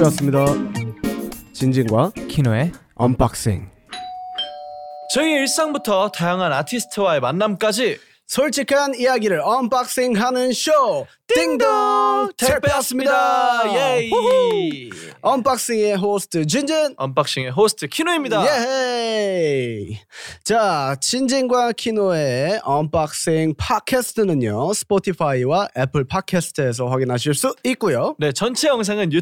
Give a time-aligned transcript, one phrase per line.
[0.00, 0.46] 택배였습니다.
[1.52, 3.68] 진진과 키노의 unboxing.
[5.12, 13.62] 저희 일상부터 다양한 아티스트와의 만남까지 솔직한 이야기를 unboxing하는 쇼 띵동 택배였습니다.
[13.74, 14.90] 예이
[15.22, 16.94] unboxing의 호스트 진진.
[16.96, 18.44] unboxing의 호스트 키노입니다.
[18.46, 19.98] 예헤이.
[20.44, 24.72] 자, 진진과 키노의 unboxing 팟캐스트는요.
[24.72, 28.16] Spotify와 Apple Podcasts에서 확인하실 수 있고요.
[28.18, 29.12] 네, 전체 영상은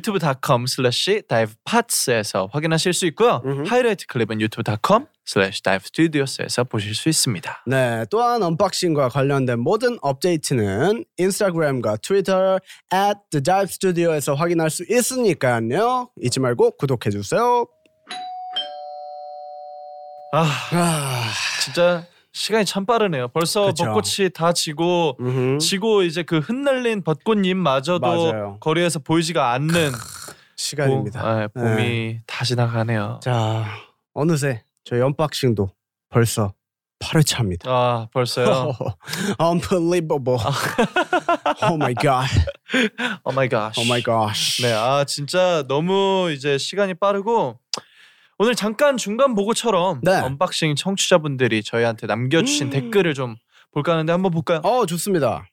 [1.28, 3.42] Dive Pods에서 확인하실 수 있고요.
[3.44, 3.68] 음흠.
[3.68, 7.64] 하이라이트 클립은 YouTube.com slash Dive Studios에서 보실 수 있습니다.
[7.66, 12.58] 네, 또한 unboxing과 관련된 모든 업데이트는 Instagram과 Twitter
[12.92, 16.10] at the dive studio에서 확인할 수 있으니까요.
[16.20, 17.66] 잊지 말고 구독해 주세요.
[20.32, 21.24] 아, 아,
[21.62, 23.28] 진짜 시간이 참 빠르네요.
[23.28, 23.84] 벌써 그쵸.
[23.86, 25.58] 벚꽃이 다 지고 음흠.
[25.58, 28.56] 지고 이제 그 흩날린 벚꽃잎마저도 맞아요.
[28.60, 29.90] 거리에서 보이지가 않는
[30.56, 31.22] 시간입니다.
[31.22, 33.20] 봄, 아, 봄이 다 지나가네요.
[33.22, 33.64] 자,
[34.12, 35.70] 어느새 저희 unboxing도
[36.10, 36.52] 벌써
[37.00, 37.66] 8회차입니다.
[37.66, 38.72] 아 벌써요.
[39.41, 40.38] Unbelievable.
[41.62, 42.28] oh my god.
[43.24, 43.72] Oh my god.
[43.78, 44.62] Oh my gosh.
[44.62, 47.58] 네, 아 진짜 너무 이제 시간이 빠르고
[48.38, 50.12] 오늘 잠깐 중간 보고처럼 네.
[50.20, 52.70] unboxing 청취자분들이 저희한테 남겨주신 음.
[52.70, 53.36] 댓글을 좀
[53.72, 54.60] 볼까 하는데 한번 볼까요?
[54.62, 55.48] 어, 좋습니다.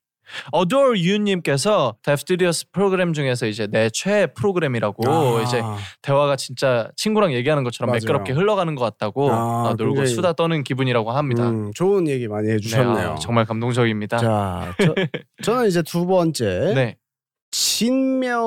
[0.51, 5.61] 어도어 유님께서 데프티리어스 프로그램 중에서 이제 내 최애 프로그램이라고 아, 이제
[6.01, 7.99] 대화가 진짜 친구랑 얘기하는 것처럼 맞아요.
[8.01, 11.49] 매끄럽게 흘러가는 것 같다고 아, 어, 놀고 굉장히- 수다 떠는 기분이라고 합니다.
[11.49, 13.11] 음, 좋은 얘기 많이 네, 해주셨네요.
[13.11, 14.17] 아, 정말 감동적입니다.
[14.17, 14.95] 자, 저,
[15.43, 16.97] 저는 이제 두 번째 네.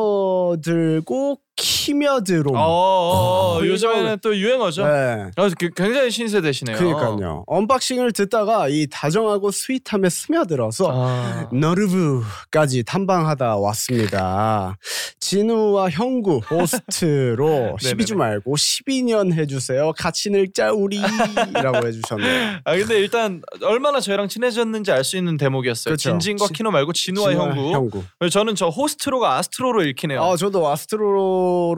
[0.08, 1.38] 진며들고
[1.89, 2.50] 키며드로.
[2.55, 4.86] 어, 어, 어, 어, 요즘에는 또 유행어죠.
[4.86, 5.31] 네.
[5.36, 6.77] 아, 그- 굉장히 신세대시네요.
[6.77, 7.45] 그러니까요.
[7.47, 11.48] unboxing을 듣다가 이 다정하고 sweet함에 스며들어서 아.
[11.53, 14.77] 너르브까지 탐방하다 왔습니다.
[15.20, 18.14] 진우와 형구 호스트로 12주 네네네.
[18.17, 19.92] 말고 12년 해주세요.
[19.96, 22.58] 같이 늙자 우리라고 해주셨네요.
[22.64, 25.95] 아 근데 일단 얼마나 저희랑 친해졌는지 알 수 있는 대목이었어요.
[25.95, 26.11] 그쵸.
[26.11, 27.73] 진진과 지- 키노 말고 진우와 형구.
[27.73, 28.05] 형구.
[28.18, 30.23] 그래서 저는 저 호스트로가 아스트로로 읽히네요.
[30.23, 31.74] 아 저도 아스트로로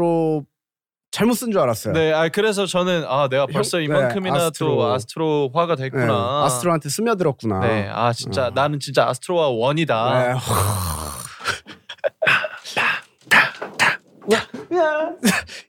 [1.13, 1.93] 잘못 쓴 줄 알았어요.
[1.93, 4.77] 네, 아 그래서 저는 아 내가 벌써 형- 네, 이만큼이나 아스트로.
[4.77, 6.45] 또 아스트로화가 네, 됐구나.
[6.45, 7.61] 아스트로한테 스며들었구나.
[7.61, 8.51] 네, 아 진짜 어.
[8.55, 10.23] 나는 진짜 아스트로와 원이다.
[10.23, 10.35] 네.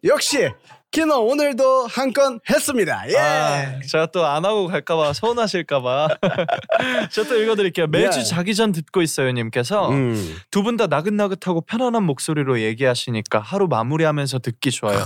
[0.04, 0.50] 역시
[0.92, 3.04] 키노 오늘도 한 건 했습니다.
[3.10, 3.16] 예.
[3.18, 6.10] 아, 제가 또 안 하고 갈까봐 서운하실까봐.
[7.12, 7.88] 저또 읽어드릴게요.
[7.88, 8.24] 매주 예.
[8.24, 10.36] 자기 전 듣고 있어요님께서 음.
[10.52, 15.00] 두분 다 나긋나긋하고 편안한 목소리로 얘기하시니까 하루 마무리하면서 듣기 좋아요.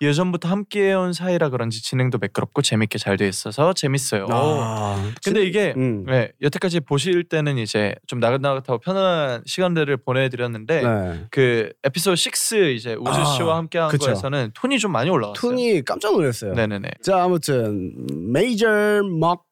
[0.00, 4.28] 예전부터 함께해온 사이라 그런지 진행도 매끄럽고 재밌게 잘 돼 있어서 재밌어요.
[4.30, 6.04] 아, 근데 이게 음.
[6.06, 11.24] 네, 여태까지 보실 때는 이제 좀 나긋나긋하고 편안한 시간들을 보내드렸는데 네.
[11.32, 12.16] 그 에피소드
[12.56, 14.06] 6 이제 우주 아, 씨와 함께한 그쵸.
[14.06, 15.31] 거에서는 톤이 좀 많이 올라왔어요.
[15.34, 16.54] 톤이 깜짝 놀랐어요.
[16.54, 16.88] 네네네.
[17.02, 17.92] 자 아무튼
[18.32, 19.44] 메이저 막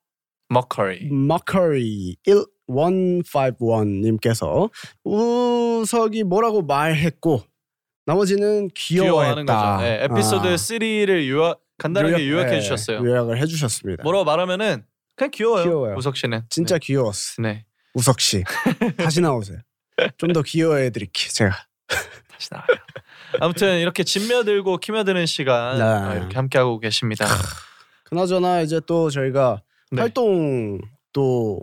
[0.48, 1.08] 머커리.
[1.10, 2.16] 머커리
[2.68, 4.70] 1151님께서
[5.04, 7.42] 우석이 뭐라고 말했고
[8.06, 9.78] 나머지는 귀여워했다.
[9.78, 12.98] 네, 에피소드 아, 3를 요약 간단하게 요약- 요약해 네, 주셨어요.
[13.04, 14.02] 요약을 해 주셨습니다.
[14.02, 14.84] 뭐라고 말하면은
[15.16, 15.64] 그냥 귀여워요.
[15.64, 15.94] 귀여워요.
[15.96, 17.42] 우석 씨는 진짜 귀여웠어.
[17.42, 17.52] 네.
[17.52, 17.64] 네.
[17.94, 18.42] 우석 씨
[18.96, 19.58] 다시 나오세요.
[20.18, 21.30] 좀 더 귀여워해 드릴게요.
[21.32, 21.56] 제가.
[22.32, 22.66] 다시 나와요.
[23.40, 25.84] 아무튼 이렇게 진며들고 키며드는 시간 네.
[25.84, 27.26] 어, 이렇게 함께 하고 계십니다.
[28.04, 30.00] 그나저나 이제 또 저희가 네.
[30.02, 30.78] 활동
[31.12, 31.60] 또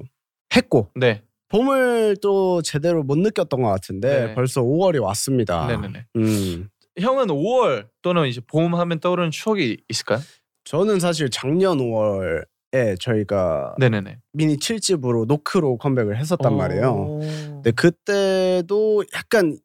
[0.56, 1.24] 했고 네.
[1.50, 4.34] 봄을 또 제대로 못 느꼈던 것 같은데 네.
[4.36, 5.68] 벌써 5월이 왔습니다.
[5.68, 6.06] 네네네.
[6.18, 6.70] 음,
[7.00, 10.20] 형은 5월 또는 이제 봄 하면 떠오르는 추억이 있을까요?
[10.66, 14.18] 저는 사실 작년 5월에 저희가 네네네.
[14.34, 16.92] 미니 7집으로 노크로 컴백을 했었단 말이에요.
[16.92, 17.20] 오.
[17.20, 19.58] 근데 그때도 약간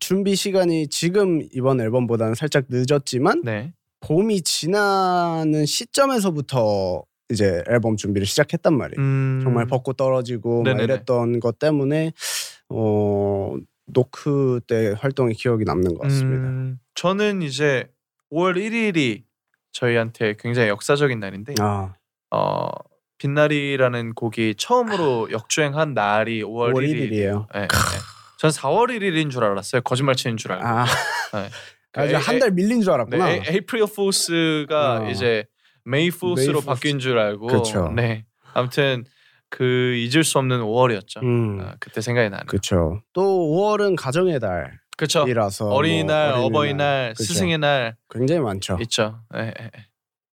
[0.00, 3.72] 준비 시간이 지금 이번 앨범보다는 살짝 늦었지만 네.
[4.00, 9.00] 봄이 지나는 시점에서부터 이제 앨범 준비를 시작했단 말이에요.
[9.00, 9.40] 음.
[9.42, 10.80] 정말 벚꽃 떨어지고 막.
[10.80, 12.12] 이랬던 것 때문에
[12.70, 13.54] 어
[13.86, 16.42] 노크 때 활동이 기억이 남는 것 같습니다.
[16.48, 17.88] 음, 저는 이제
[18.32, 19.24] 5월 1일이
[19.72, 21.94] 저희한테 굉장히 역사적인 날인데 아
[22.30, 22.68] 어
[23.18, 27.10] 빛날이라는 곡이 처음으로 역주행한 날이 5월, 5월 1일.
[27.10, 27.46] 1일이에요.
[27.52, 27.66] 네, 네.
[28.38, 29.82] 전 4월 1일인 줄 알았어요.
[29.82, 30.64] 거짓말 치는 줄 알고.
[30.66, 30.84] 아,
[31.34, 31.50] 네.
[32.14, 33.30] 아 한달 밀린 줄 네, 알았구나.
[33.30, 35.10] 에, 에이프릴 풀스가 어.
[35.10, 35.44] 이제
[35.84, 37.48] 메이 메이 바뀐 줄 알고.
[37.48, 37.88] 그쵸.
[37.94, 38.24] 네.
[38.54, 39.04] 아무튼
[39.50, 41.22] 그 잊을 수 없는 5월이었죠.
[41.22, 42.46] 음, 아, 그때 생각이 나네요.
[42.46, 43.02] 그렇죠.
[43.12, 44.38] 또 5월은 가정의
[44.96, 45.20] 그렇죠.
[45.20, 47.24] 달이라서 어린이날, 뭐 어버이날, 그쵸.
[47.24, 48.78] 스승의 날 굉장히 많죠.
[48.82, 49.20] 있죠.
[49.36, 49.70] 예, 예, 예.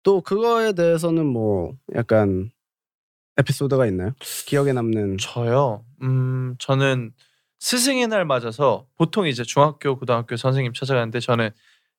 [0.03, 2.51] 또 그거에 대해서는 뭐 약간
[3.37, 4.13] 에피소드가 있나요?
[4.47, 5.85] 기억에 남는 저요.
[6.03, 7.13] 음, 저는
[7.61, 11.51] 스승의 날 맞아서 보통 이제 중학교, 고등학교 선생님 찾아가는데 저는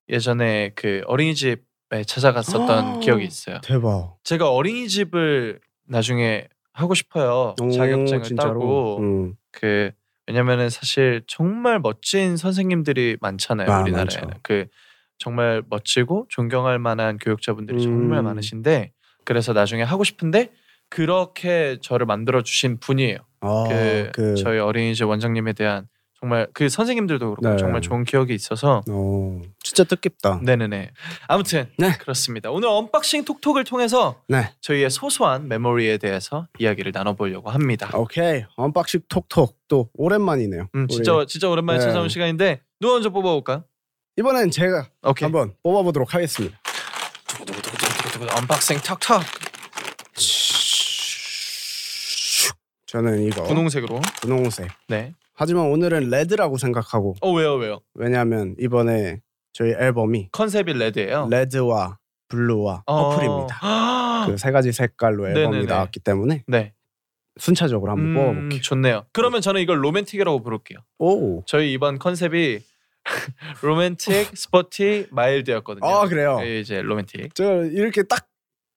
[0.10, 3.60] 예전에 그 어린이집에 찾아갔었던 기억이 있어요.
[3.62, 4.18] 대박.
[4.24, 7.56] 제가 어린이집을 나중에 하고 싶어요.
[7.62, 8.54] 오, 자격증을 진짜로?
[8.54, 9.36] 따고 음.
[9.52, 9.92] 그
[10.26, 14.40] 왜냐면은 사실 정말 멋진 선생님들이 많잖아요 아, 우리나라에는 많죠.
[14.42, 14.66] 그
[15.18, 18.26] 정말 멋지고 존경할 만한 교육자분들이 정말 음.
[18.26, 18.94] 많으신데
[19.26, 20.52] 그래서 나중에 하고 싶은데
[20.90, 23.18] 그렇게 저를 만들어 주신 분이에요.
[23.42, 25.88] 아, 그, 그 저희 어린이집 원장님에 대한
[26.20, 27.58] 정말 그 선생님들도 그렇고 네.
[27.58, 30.42] 정말 좋은 기억이 있어서 어, 진짜 뜻깊다.
[30.44, 30.92] 네네네
[31.28, 31.98] 아무튼 네.
[31.98, 32.52] 그렇습니다.
[32.52, 34.52] 오늘 언박싱 톡톡을 통해서 네.
[34.62, 37.90] 저희의 소소한 메모리에 대해서 이야기를 나눠보려고 합니다.
[37.96, 38.46] 오케이.
[38.56, 40.68] 언박싱 톡톡 또 오랜만이네요.
[40.76, 41.86] 음, 우리 진짜 진짜 오랜만에 네.
[41.86, 43.64] 찾아온 시간인데 누가 먼저 뽑아볼까요?
[44.18, 45.26] 이번엔 제가 오케이.
[45.26, 46.56] 한번 뽑아보도록 하겠습니다.
[47.30, 49.24] 두구두구두구두구두구, 언박싱 톡톡
[52.92, 54.02] 저는 이거 분홍색으로.
[54.22, 54.68] 분홍색.
[54.90, 55.14] 네.
[55.34, 57.80] 하지만 오늘은 red라고 생각하고 어 왜요 왜요?
[57.94, 59.22] 왜냐하면 이번에
[59.54, 61.30] 저희 앨범이 컨셉이 red예요.
[61.32, 63.10] Red와 blue와 어.
[63.12, 63.60] purple입니다.
[63.64, 65.66] 아, 그세 가지 색깔로 앨범이 네네네.
[65.68, 66.74] 나왔기 때문에 네.
[67.40, 68.62] 순차적으로 한번 음, 뽑아볼게요.
[68.62, 69.06] 좋네요.
[69.14, 70.80] 그러면 저는 이걸 romantic이라고 부를게요.
[71.00, 71.44] 오.
[71.46, 72.60] 저희 이번 컨셉이
[73.64, 75.88] romantic, sporty, mild였거든요.
[75.90, 76.40] 아 그래요.
[76.44, 77.34] 예, 이제 로맨틱.
[77.36, 78.28] 저 이렇게 딱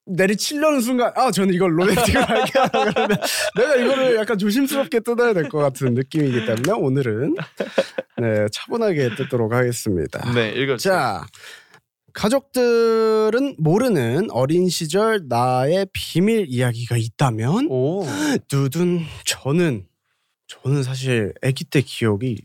[0.07, 3.09] 내리치려는 순간 아 저는 이걸 로맨틱을 할게 그러면
[3.57, 7.37] 내가 이거를 약간 조심스럽게 뜯어야 될 것 같은 느낌이기 때문에 오늘은
[8.19, 10.33] 네 차분하게 뜯도록 하겠습니다.
[10.33, 10.93] 네, 읽어 주세요.
[10.95, 11.27] 자
[12.13, 18.05] 가족들은 모르는 어린 시절 나의 비밀 이야기가 있다면 오.
[18.49, 19.87] 두둔 저는
[20.47, 22.43] 저는 사실 아기 때 기억이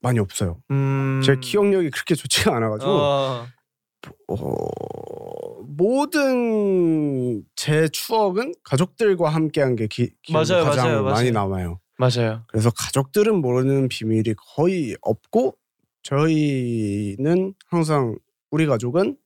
[0.00, 0.60] 많이 없어요.
[0.70, 1.20] 음.
[1.24, 3.46] 제 기억력이 그렇게 좋지가 않아가지고 어,
[4.28, 4.36] 어,
[5.66, 11.48] 모든 제 추억은 가족들과 함께한 게 기, 맞아요, 가장 맞아요, 많이 맞아요.
[11.48, 11.80] 남아요.
[11.98, 12.44] 맞아요.
[12.48, 15.56] 그래서 가족들은 모르는 비밀이 거의 없고
[16.02, 18.16] 저희는 항상
[18.50, 19.16] 우리 가족은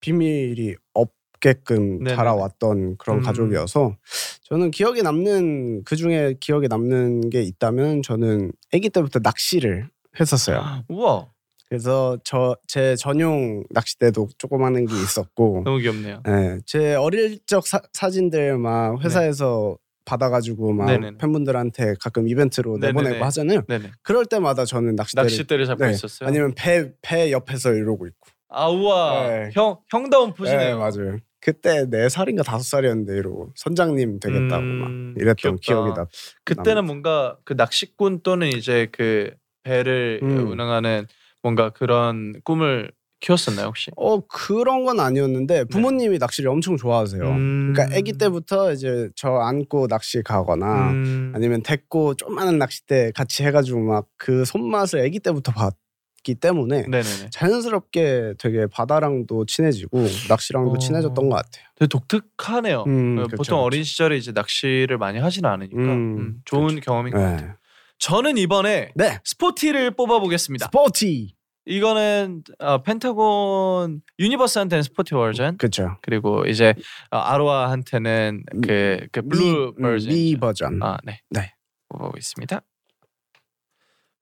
[0.00, 2.14] 비밀이 없게끔 네네네.
[2.14, 3.22] 자라왔던 그런 음.
[3.22, 3.96] 가족이어서
[4.42, 9.88] 저는 기억에 남는 그 중에 기억에 남는 게 있다면 저는 아기 때부터 낚시를
[10.20, 10.62] 했었어요.
[10.88, 11.33] 우와.
[11.78, 16.22] 그래서 저 제 전용 낚싯대도 조그마한 게 있었고, 너무 귀엽네요.
[16.28, 20.92] 예, 제 어릴 적 사, 사진들 막 회사에서 받아가지고 막 네.
[20.98, 21.18] 네네네.
[21.18, 22.92] 팬분들한테 가끔 이벤트로 네네네.
[23.02, 23.62] 내보내고 하잖아요.
[23.66, 23.90] 네네.
[24.02, 25.90] 그럴 때마다 저는 낚싯대를 낚싯대를 잡고 네.
[25.92, 26.28] 있었어요.
[26.28, 28.28] 아니면 배 배 옆에서 이러고 있고.
[28.48, 29.26] 아 우와.
[29.28, 29.50] 네.
[29.52, 30.60] 형 형다운 포즈네요.
[30.60, 31.16] 네, 맞아요.
[31.40, 35.60] 그때 네 살인가 다섯 살이었는데 이러고 선장님 되겠다고 음, 막 이랬던 귀엽다.
[35.60, 36.06] 기억이 나.
[36.44, 39.30] 그때는 뭔가 그 낚시꾼 또는 이제 그
[39.64, 40.48] 배를 음.
[40.52, 41.06] 운항하는
[41.44, 43.90] 뭔가 그런 꿈을 키웠었나요 혹시?
[43.96, 47.22] 어 그런 건 아니었는데 부모님이 낚시를 엄청 좋아하세요.
[47.22, 47.30] 네.
[47.36, 47.72] 음.
[47.72, 51.32] 그러니까 아기 때부터 이제 저 안고 낚시 가거나 음.
[51.34, 57.28] 아니면 데리고 조그마한 낚싯대 같이 해가지고 막 그 손맛을 아기 때부터 봤기 때문에 네네네.
[57.30, 60.78] 자연스럽게 되게 바다랑도 친해지고 낚시랑도 어.
[60.78, 61.64] 친해졌던 것 같아요.
[61.76, 62.84] 되게 독특하네요.
[62.86, 63.56] 음, 어, 그쵸, 보통 그쵸.
[63.58, 67.48] 어린 시절에 이제 낚시를 많이 하지는 않으니까 음, 음, 좋은 경험인 것 같아요.
[67.48, 67.54] 네.
[67.98, 69.18] 저는 이번에 네.
[69.24, 70.66] sporty를 뽑아보겠습니다.
[70.66, 71.34] Sporty.
[71.66, 75.96] 이거는 어, 펜타곤 유니버스한테는 sporty 버전 그렇죠.
[76.02, 76.74] 그리고 이제
[77.10, 80.82] 어, 아로아한테는 그, 그 블루 미, 음, 버전 me 버전.
[80.82, 81.20] 아, 네.
[81.30, 81.54] 네.
[81.88, 82.60] 뽑아보겠습니다.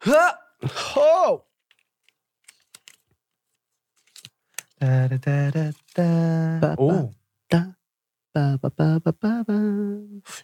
[0.01, 0.39] 흐아!
[0.95, 1.45] 호!
[4.79, 6.77] 따라따라따.
[6.79, 7.11] 오,
[8.33, 9.53] 빠바바바바바.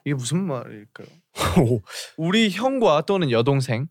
[0.08, 1.06] 이게 무슨 말일까요?
[1.70, 1.82] 오,
[2.16, 3.86] 우리 형과 또는 여동생과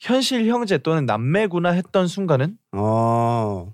[0.00, 3.72] 현실 형제 또는 남매구나 했던 순간은 어,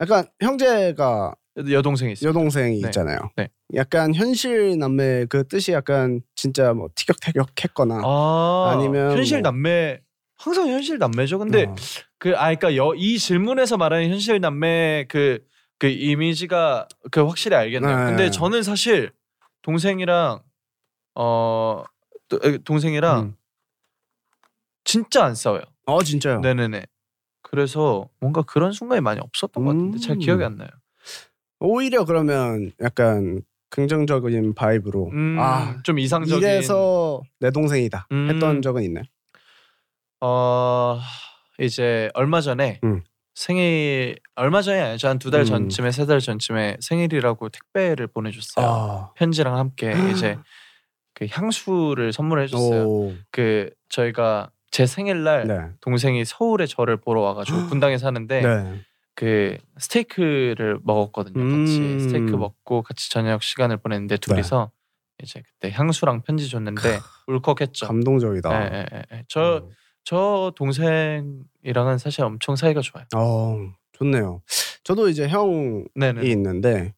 [0.00, 1.34] 약간 형제가
[1.70, 2.28] 여동생이 있어요.
[2.28, 2.88] 여동생이 네.
[2.88, 3.18] 있잖아요.
[3.36, 3.48] 네.
[3.74, 8.78] 약간 현실 남매 그 뜻이 약간 진짜 뭐 티격태격했거나 아,
[9.14, 10.00] 현실 뭐- 남매
[10.36, 11.38] 항상 현실 남매죠.
[11.38, 11.74] 근데 어,
[12.18, 17.96] 그아 그러니까 여, 이 질문에서 말하는 현실 남매 그그 이미지가 그 확실히 알겠네요.
[17.96, 18.04] 네.
[18.04, 19.12] 근데 저는 사실
[19.62, 20.42] 동생이랑
[21.14, 21.84] 어
[22.64, 23.36] 동생이랑 음.
[24.84, 25.62] 진짜 안 싸워요.
[25.86, 26.40] 어 진짜요.
[26.40, 26.86] 네네네.
[27.42, 30.18] 그래서 뭔가 그런 순간이 많이 없었던 것 같은데 잘 음.
[30.18, 30.68] 기억이 안 나요.
[31.60, 38.28] 오히려 그러면 약간 긍정적인 바이브로 음, 아좀 이상적인 이래서 내 동생이다 음.
[38.28, 39.04] 했던 적은 있나요?
[40.20, 41.00] 어
[41.58, 43.02] 이제 얼마 전에 음.
[43.34, 45.46] 생일 얼마 전이 아니죠 한 두달 음.
[45.46, 48.66] 전쯤에 세달 전쯤에 생일이라고 택배를 보내줬어요.
[48.66, 50.38] 아, 편지랑 함께 이제
[51.14, 52.84] 그 향수를 선물해 줬어요.
[52.84, 58.80] 오, 그 저희가 제 생일날 네, 동생이 서울에 저를 보러 와가지고 분당에 사는데 네,
[59.14, 61.34] 그 스테이크를 먹었거든요.
[61.34, 61.98] 같이 음.
[61.98, 62.00] 네.
[62.00, 64.70] 스테이크 먹고 같이 저녁 시간을 보냈는데 둘이서
[65.22, 67.86] 이제 그때 향수랑 편지 줬는데 울컥했죠.
[67.86, 68.64] 감동적이다.
[68.64, 69.24] 예, 예, 예, 예.
[70.04, 73.04] 저, 저 동생이랑은 사실 엄청 사이가 좋아요.
[73.16, 74.42] 어, 좋네요.
[74.84, 76.22] 저도 이제 형이 네네.
[76.30, 76.94] 있는데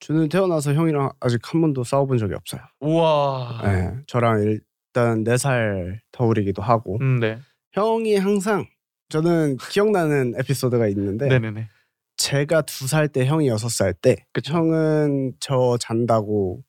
[0.00, 2.60] 저는 태어나서 형이랑 아직 한 번도 싸워본 적이 없어요.
[2.80, 3.60] 우와.
[3.64, 7.38] 네, 저랑 일단 4살 터울이기도 하고 음, 네.
[7.72, 8.66] 형이 항상
[9.08, 11.68] 저는 기억나는 에피소드가 있는데 네네네.
[12.16, 14.54] 제가 두 살 때 형이 여섯 살때 그쵸.
[14.54, 16.62] 형은 저 잔다고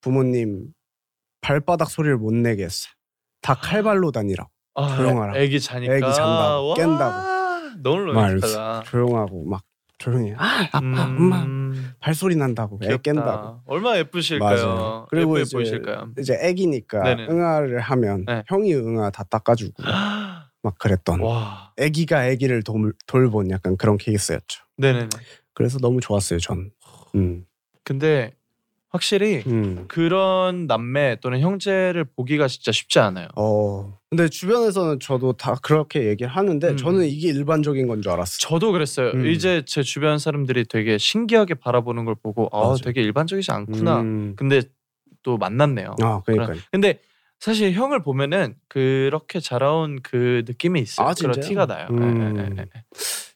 [0.00, 0.68] 부모님
[1.40, 2.92] 발바닥 소리를 못 내게 했어요.
[3.42, 5.36] 다 칼발로 다니라고 아, 조용하라.
[5.38, 5.94] 애기 자니까.
[5.94, 7.34] 애기 잔다고, 와, 깬다고.
[7.82, 8.82] 너무 막 로맨틱하다.
[8.86, 9.62] 조용하고 막
[9.98, 13.02] 조용히 아 아빠 엄마 음, 발소리 난다고 애 귀엽다.
[13.02, 14.66] 깬다고 얼마나 예쁘실까요?
[14.66, 15.06] 맞아요.
[15.10, 16.10] 그리고 예쁘게 이제 보이실까요?
[16.18, 17.26] 이제 애기니까 네네.
[17.28, 18.42] 응아를 하면 네.
[18.48, 19.82] 형이 응아 다 닦아주고
[20.62, 21.72] 막 그랬던 와.
[21.76, 24.64] 애기가 애기를 돌, 돌본 약간 그런 케이스였죠.
[24.78, 25.08] 네네네.
[25.52, 26.70] 그래서 너무 좋았어요 전.
[27.14, 27.44] 음,
[27.84, 28.34] 근데
[28.98, 29.86] 확실히 음.
[29.88, 33.26] 그런 남매 또는 형제를 보기가 진짜 쉽지 않아요.
[33.34, 33.98] 어.
[34.08, 36.76] 근데 주변에서는 저도 다 그렇게 얘기를 하는데 음.
[36.76, 38.38] 저는 이게 일반적인 건 줄 알았어요.
[38.38, 39.10] 저도 그랬어요.
[39.10, 39.26] 음.
[39.26, 42.76] 이제 제 주변 사람들이 되게 신기하게 바라보는 걸 보고 아, 맞아요.
[42.84, 44.00] 되게 일반적이지 않구나.
[44.02, 44.34] 음.
[44.36, 44.62] 근데
[45.24, 45.96] 또 만났네요.
[46.00, 46.54] 아, 그러니까.
[46.70, 47.00] 근데
[47.40, 51.08] 사실 형을 보면은 그렇게 자라온 그 느낌이 있어요.
[51.08, 51.40] 아, 그런?
[51.40, 51.88] 티가 나요.
[51.90, 52.66] 예, 예, 예.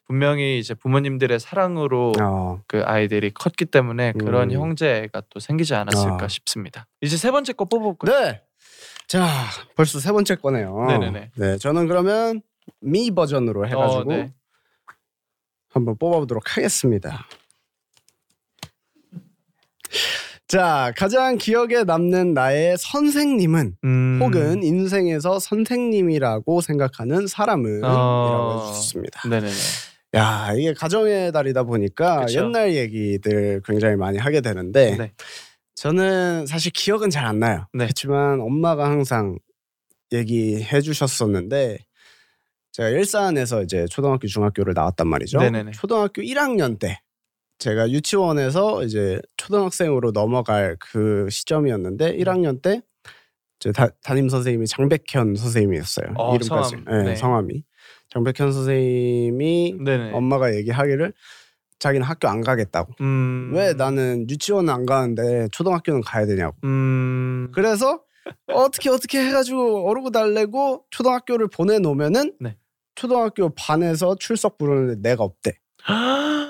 [0.09, 2.61] 분명히 이제 부모님들의 사랑으로 어.
[2.65, 4.55] 그 아이들이 컸기 때문에 그런 음.
[4.55, 6.27] 형제가 또 생기지 않았을까 아.
[6.27, 6.87] 싶습니다.
[7.01, 8.19] 이제 세 번째 거 뽑아볼까요?
[8.19, 8.41] 네.
[9.07, 9.27] 자,
[9.75, 10.85] 벌써 세 번째 거네요.
[10.87, 11.31] 네네네.
[11.35, 12.41] 네, 저는 그러면
[12.81, 14.33] 미 버전으로 해가지고 어, 네.
[15.69, 17.27] 한번 뽑아보도록 하겠습니다.
[20.47, 24.19] 자, 가장 기억에 남는 나의 선생님은 음.
[24.23, 27.87] 혹은 인생에서 선생님이라고 생각하는 사람은 어.
[27.87, 29.29] 이라고 해주셨습니다.
[29.29, 29.53] 네네네.
[30.15, 32.39] 야, 이게 가정의 달이다 보니까 그쵸.
[32.39, 35.11] 옛날 얘기들 굉장히 많이 하게 되는데 네.
[35.75, 37.67] 저는 사실 기억은 잘 안 나요.
[37.73, 37.85] 네.
[37.85, 39.37] 그렇지만 엄마가 항상
[40.11, 41.77] 얘기해 주셨었는데
[42.71, 45.39] 제가 일산에서 이제 초등학교 중학교를 나왔단 말이죠.
[45.39, 45.71] 네네네.
[45.71, 46.99] 초등학교 1학년 때
[47.59, 52.81] 제가 유치원에서 이제 초등학생으로 넘어갈 그 시점이었는데 1학년 때
[53.59, 53.73] 제
[54.03, 56.13] 담임 선생님이 장백현 선생님이었어요.
[56.17, 56.69] 어, 이름까지.
[56.69, 56.85] 성함.
[56.85, 57.15] 네, 네.
[57.17, 57.63] 성함이
[58.09, 60.11] 장백현 선생님이 네네.
[60.13, 61.13] 엄마가 얘기하기를
[61.79, 62.93] 자기는 학교 안 가겠다고.
[63.01, 63.51] 음.
[63.53, 66.55] 왜 나는 유치원은 안 가는데 초등학교는 가야 되냐고.
[66.65, 67.49] 음.
[67.53, 68.01] 그래서
[68.47, 72.57] 어떻게 어떻게 해가지고 어르고 달래고 초등학교를 보내놓으면은 네.
[72.95, 75.53] 초등학교 반에서 출석 부르는데 내가 없대.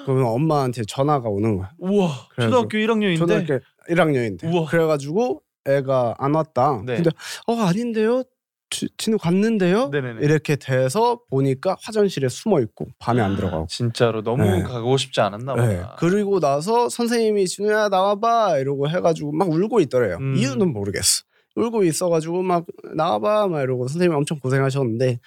[0.05, 1.71] 그러면 엄마한테 전화가 오는 거야.
[1.77, 2.09] 우와.
[2.35, 3.17] 초등학교 1학년인데.
[3.17, 4.51] 초등학교 1학년인데.
[4.51, 4.65] 우와.
[4.67, 6.81] 그래가지고 애가 안 왔다.
[6.85, 6.95] 네.
[6.95, 7.11] 근데
[7.45, 8.23] 어 아닌데요?
[8.69, 9.89] 지- 진우 갔는데요?
[9.89, 10.23] 네네네.
[10.25, 13.65] 이렇게 돼서 보니까 화장실에 숨어 있고 밤에 안 들어가고.
[13.67, 14.61] 진짜로 너무 네.
[14.63, 15.77] 가고 싶지 않았나 네.
[15.77, 15.95] 보다.
[15.99, 20.17] 그리고 나서 선생님이 진우야 나와봐 이러고 해가지고 막 울고 있더래요.
[20.19, 20.35] 음.
[20.35, 21.23] 이유는 모르겠어.
[21.55, 25.19] 울고 있어가지고 막 나와봐 막 이러고 선생님 엄청 고생하셨는데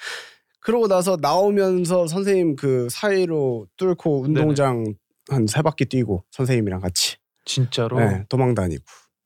[0.60, 4.84] 그러고 나서 나오면서 선생님 그 사이로 뚫고 운동장
[5.28, 7.98] 한 세 바퀴 뛰고 선생님이랑 같이 진짜로.
[7.98, 8.82] 네, 도망 다니고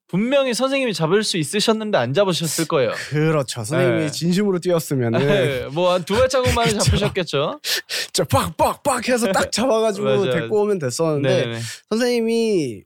[0.09, 2.93] 분명히 선생님이 잡을 수 있으셨는데 안 잡으셨을 거예요.
[3.11, 3.65] 그렇죠.
[3.65, 4.11] 선생님이 네.
[4.11, 5.67] 진심으로 뛰었으면은 네.
[5.73, 6.85] 뭐한 두 발자국만에 그쵸.
[6.85, 7.61] 잡으셨겠죠.
[8.13, 10.31] 진짜 빡빡빡 해서 딱 잡아가지고 맞아요.
[10.31, 11.59] 데리고 오면 됐었는데 네네.
[11.91, 12.85] 선생님이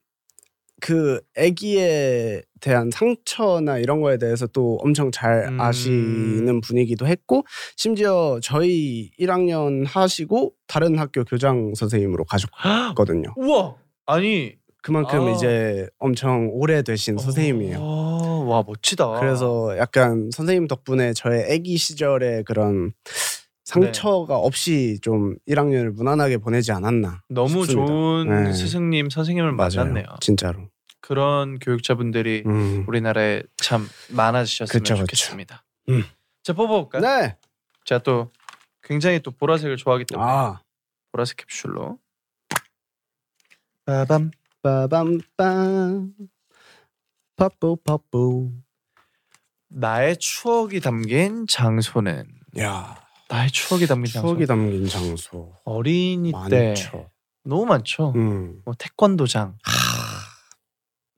[0.80, 5.60] 그 아기에 대한 상처나 이런 거에 대해서 또 엄청 잘 음.
[5.60, 7.44] 아시는 분이기도 했고
[7.76, 13.34] 심지어 저희 1학년 하시고 다른 학교 교장 선생님으로 가셨거든요.
[13.36, 13.76] 우와.
[14.06, 15.30] 아니 그만큼 아.
[15.32, 17.78] 이제 엄청 오래되신 선생님이에요.
[17.80, 19.20] 어, 와 멋지다.
[19.20, 22.92] 그래서 약간 선생님 덕분에 저의 아기 시절의 그런
[23.64, 24.40] 상처가 네.
[24.42, 27.22] 없이 좀 1학년을 무난하게 보내지 않았나.
[27.28, 27.86] 너무 싶습니다.
[27.86, 28.52] 좋은 네.
[28.52, 29.70] 스승님 선생님을 맞아요.
[29.76, 30.06] 만났네요.
[30.20, 30.68] 진짜로.
[31.00, 32.84] 그런 교육자분들이 음.
[32.88, 35.04] 우리나라에 참 많아지셨으면 그쵸, 그쵸.
[35.06, 35.64] 좋겠습니다.
[35.90, 36.04] 음.
[36.42, 37.02] 자 뽑아볼까요?
[37.02, 37.36] 네.
[37.84, 38.30] 제가 또
[38.82, 40.60] 굉장히 또 보라색을 좋아하기 때문에 아.
[41.12, 41.98] 보라색 캡슐로
[43.84, 44.30] 빠밤
[44.62, 46.12] 빠밤빰
[47.36, 48.52] 파뿌 파뿌
[49.68, 52.26] 나의 추억이 담긴 장소는
[52.58, 57.10] 야 나의 추억이 담긴 추억이 장소 담긴 장소 어린이 때 많죠.
[57.44, 58.12] 너무 많죠.
[58.16, 58.60] 음.
[58.64, 59.56] 뭐 태권도장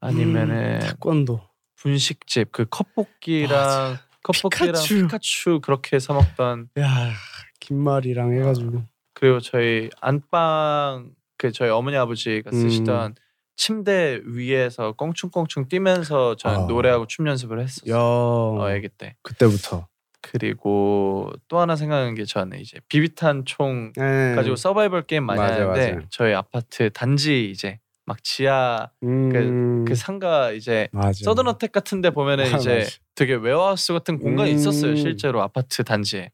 [0.00, 1.40] 아니면은 음, 태권도
[1.76, 4.00] 분식집 그 컵볶이랑 맞아.
[4.22, 4.94] 컵볶이랑 피카츄.
[5.06, 5.60] 피카츄.
[5.60, 7.10] 그렇게 사 먹던 야
[7.58, 8.84] 김말이랑 해가지고
[9.14, 12.60] 그리고 저희 안방 그 저희 어머니 아버지가 음.
[12.60, 13.14] 쓰시던
[13.56, 16.66] 침대 위에서 깡충깡충 뛰면서 저는 아.
[16.66, 17.94] 노래하고 춤 연습을 했었어요.
[17.94, 19.16] 야 어, 아기 때.
[19.22, 19.86] 그때부터
[20.20, 24.34] 그리고 또 하나 생각나는 게 저는 이제 비비탄 총 네.
[24.36, 26.00] 가지고 서바이벌 게임 많이 맞아요, 하는데 맞아요.
[26.10, 31.24] 저희 아파트 단지 이제 막 지하 음, 그 상가 이제 맞아.
[31.24, 32.90] 서든어택 같은데 보면은 아, 이제 맞아.
[33.14, 34.54] 되게 warehouse 같은 공간이 음.
[34.54, 36.30] 있었어요 실제로 아파트 단지에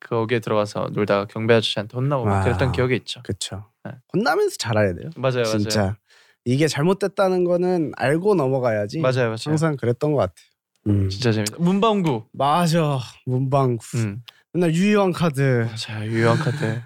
[0.00, 2.44] 거기에 들어가서 놀다가 경비 아저씨한테 혼나고 막 아.
[2.44, 3.22] 그랬던 기억이 있죠.
[3.22, 3.66] 그쵸.
[3.84, 3.92] 네.
[4.14, 5.10] 혼나면서 잘해야 돼요.
[5.16, 5.94] 맞아요, 진짜 맞아요,
[6.44, 9.00] 이게 잘못됐다는 거는 알고 넘어가야지.
[9.00, 9.36] 맞아요, 맞아요.
[9.46, 10.46] 항상 그랬던 것 같아요.
[10.86, 11.08] 음.
[11.10, 11.56] 진짜 재밌다.
[11.58, 12.24] 문방구.
[12.32, 12.98] 맞아.
[13.26, 13.84] 문방구.
[13.98, 14.22] 음.
[14.52, 16.10] 맨날 유희왕 카드, 맞아요.
[16.10, 16.82] 유희왕 카드.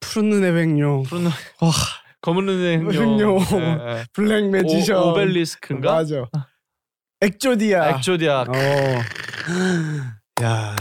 [0.00, 1.70] 푸른 눈의 백룡, 푸른 눈, 와,
[2.20, 3.38] 검은 눈의 흑룡.
[3.38, 3.60] 흑룡.
[3.60, 4.04] 예, 예.
[4.12, 5.92] 블랙 매지션, 오, 오벨리스크인가?
[5.94, 6.28] 맞아.
[7.20, 7.90] 엑조디아.
[7.96, 8.42] 엑조디아.
[8.42, 8.52] 어.
[10.42, 10.76] 야,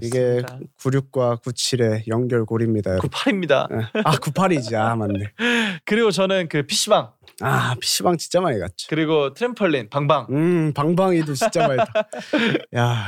[0.00, 0.42] 이게
[0.78, 2.92] 96과 97의 연결고리입니다.
[2.92, 3.10] 여러분.
[3.10, 3.68] 98입니다.
[3.72, 4.00] 예.
[4.04, 4.74] 아, 98이지.
[4.74, 5.32] 아, 맞네.
[5.84, 7.10] 그리고 저는 그 PC방
[7.40, 8.86] 아, PC방 진짜 많이 갔죠.
[8.88, 10.26] 그리고 트램펄린 방방.
[10.30, 12.08] 음, 방방이도 진짜 많이 다.
[12.76, 13.06] 야,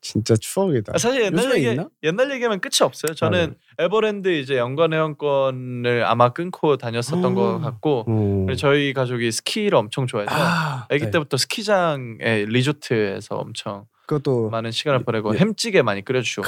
[0.00, 0.92] 진짜 추억이다.
[0.94, 1.88] 아, 사실 옛날 얘기 있나?
[2.02, 3.14] 옛날 얘기하면 끝이 없어요.
[3.14, 7.34] 저는 에버랜드 이제 연간 회원권을 아마 끊고 다녔었던 어.
[7.34, 8.44] 것 같고 어.
[8.46, 11.10] 그리고 저희 가족이 스키를 엄청 좋아해서 아, 아기 네.
[11.10, 15.38] 때부터 스키장에 리조트에서 엄청 그것도 많은 시간을 보내고 예.
[15.38, 16.46] 햄찌개 많이 끓여주시고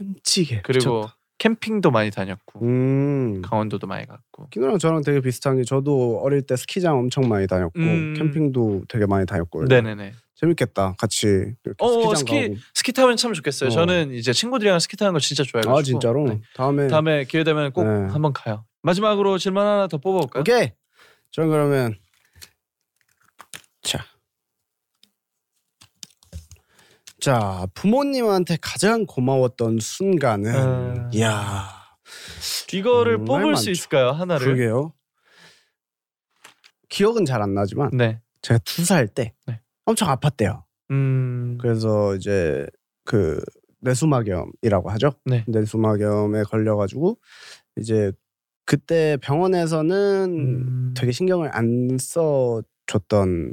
[0.00, 0.60] 햄찌개.
[0.62, 1.16] 그리고 미쳤다.
[1.38, 3.42] 캠핑도 많이 다녔고 음.
[3.42, 7.78] 강원도도 많이 갔고 키노랑 저랑 되게 비슷한 게 저도 어릴 때 스키장 엄청 많이 다녔고
[7.78, 8.14] 음.
[8.16, 13.68] 캠핑도 되게 많이 다녔고 네네네 재밌겠다 같이 어, 스키장 스키- 가고 스키 타면 참 좋겠어요
[13.68, 13.70] 어.
[13.72, 16.40] 저는 이제 친구들이랑 스키 타는 거 진짜 좋아해가지고 아 진짜로 네.
[16.54, 17.90] 다음에 다음에 기회 되면 꼭 네.
[18.12, 20.40] 한번 가요 마지막으로 질문 하나 더 뽑아볼까요?
[20.40, 20.72] 오케이
[21.30, 21.94] 저는 그러면
[23.82, 24.04] 자.
[27.20, 31.10] 자 부모님한테 가장 고마웠던 순간은 음.
[31.12, 31.68] 이야
[32.72, 33.70] 이거를 뽑을 수 많죠.
[33.72, 34.46] 있을까요 하나를?
[34.46, 34.92] 그러게요
[36.88, 38.20] 기억은 잘 안 나지만 네.
[38.42, 39.60] 제가 두 살 때 네.
[39.84, 41.58] 엄청 아팠대요 음.
[41.60, 42.66] 그래서 이제
[43.04, 43.40] 그
[43.80, 45.10] 뇌수막염이라고 하죠.
[45.24, 45.44] 네.
[45.46, 47.18] 뇌수막염에 걸려가지고
[47.76, 48.10] 이제
[48.64, 50.94] 그때 병원에서는 음.
[50.96, 53.52] 되게 신경을 안 써줬던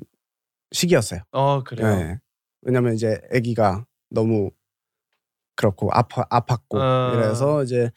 [0.72, 1.22] 시기였어요.
[1.32, 1.96] 어 그래요.
[1.96, 2.20] 네.
[2.66, 4.52] 왜냐면 이제 아기가 너무
[5.56, 7.14] 그렇고 아파 아팠고 어.
[7.14, 7.90] 이래서 이제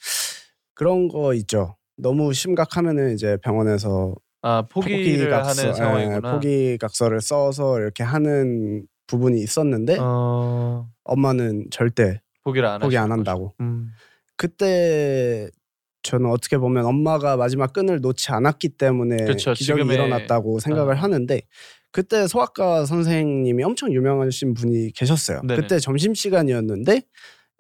[0.75, 1.77] 그런 거 있죠.
[1.97, 6.33] 너무 심각하면은 이제 병원에서 아 포기를 포기각서, 하는 예, 상황이구나.
[6.33, 13.55] 포기각서를 써서 이렇게 하는 부분이 있었는데 어 엄마는 절대 포기를 안 포기 안 한다고.
[13.61, 13.91] 음.
[14.37, 15.51] 그때
[16.03, 20.99] 저는 어떻게 보면 엄마가 마지막 끈을 놓지 않았기 때문에 그쵸, 기적이 일어났다고 생각을 어.
[20.99, 21.41] 하는데
[21.91, 25.41] 그때 소아과 선생님이 엄청 유명하신 분이 계셨어요.
[25.43, 25.61] 네네.
[25.61, 27.03] 그때 점심 시간이었는데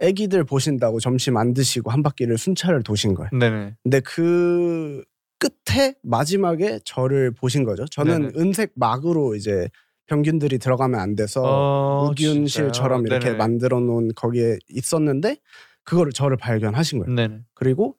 [0.01, 3.31] 아기들 보신다고 점심 안 드시고 한 바퀴를 순찰을 도신 거예요.
[3.33, 3.75] 네네.
[3.83, 5.03] 근데 그
[5.38, 7.87] 끝에 마지막에 저를 보신 거죠.
[7.87, 8.33] 저는 네네.
[8.37, 9.69] 은색 막으로 이제
[10.07, 13.07] 병균들이 들어가면 안 돼서 어, 우균실처럼?
[13.07, 13.37] 이렇게 네네.
[13.38, 15.37] 만들어 놓은 거기에 있었는데
[15.85, 17.14] 그거를 저를 발견하신 거예요.
[17.14, 17.41] 네네.
[17.55, 17.97] 그리고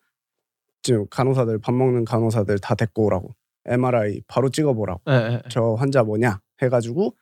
[0.82, 3.36] 지금 간호사들 밥 먹는 간호사들 다 데리고 오라고
[3.70, 5.42] MRI 바로 찍어보라고 예.
[5.50, 7.16] 저 환자 뭐냐 해가지고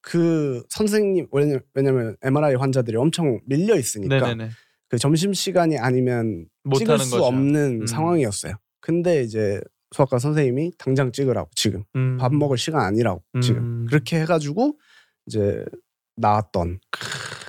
[0.00, 4.50] 그 선생님 왜냐, 왜냐면 MRI 환자들이 엄청 밀려 있으니까 네네네.
[4.88, 7.24] 그 점심 시간이 아니면 못 찍을 수 거죠.
[7.24, 7.86] 없는 음.
[7.86, 8.54] 상황이었어요.
[8.80, 9.60] 근데 이제
[9.92, 12.18] 소아과 선생님이 당장 찍으라고 지금 음.
[12.18, 13.86] 밥 먹을 시간 아니라고 지금 음.
[13.88, 14.78] 그렇게 해가지고
[15.26, 15.64] 이제
[16.16, 16.80] 나왔던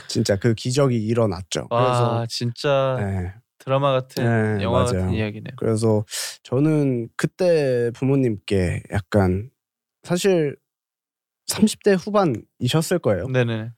[0.08, 1.68] 진짜 그 기적이 일어났죠.
[1.70, 3.34] 와 진짜 그래서 네,
[3.64, 4.92] 드라마 같은 네, 영화 맞아요.
[4.92, 5.54] 같은 이야기네요.
[5.58, 6.04] 그래서
[6.44, 9.50] 저는 그때 부모님께 약간
[10.04, 10.58] 사실
[11.48, 13.28] 30대 후반이셨을 거예요.
[13.28, 13.72] 네네.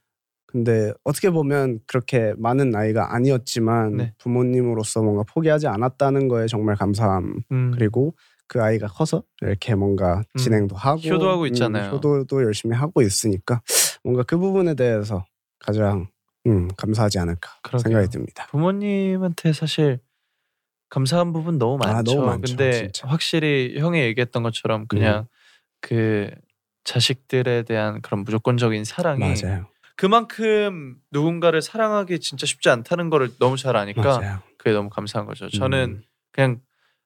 [0.48, 4.14] 근데 어떻게 보면 그렇게 많은 나이가 아니었지만 네.
[4.18, 7.72] 부모님으로서 뭔가 포기하지 않았다는 거에 정말 감사함 음.
[7.72, 8.16] 그리고
[8.48, 10.38] 그 아이가 커서 이렇게 뭔가 음.
[10.38, 11.92] 진행도 하고 효도하고 있잖아요.
[11.92, 13.62] 효도도 열심히 하고 있으니까
[14.04, 15.26] 뭔가 그 부분에 대해서
[15.60, 16.08] 가장
[16.48, 17.80] 음, 감사하지 않을까 그러게요.
[17.84, 18.48] 생각이 듭니다.
[18.50, 20.00] 부모님한테 사실
[20.90, 22.16] 감사한 부분 너무 아, 많죠.
[22.16, 23.08] 너무 많죠, 근데 진짜.
[23.08, 25.28] 확실히 형이 얘기했던 것처럼 그냥
[25.82, 26.30] 그
[26.84, 29.68] 자식들에 대한 그런 무조건적인 사랑이 맞아요.
[29.98, 34.40] 그만큼 누군가를 사랑하기 진짜 쉽지 않다는 거를 너무 잘 아니까 맞아요.
[34.58, 35.50] 그게 너무 감사한 거죠.
[35.50, 36.04] 저는 음.
[36.32, 36.62] 그냥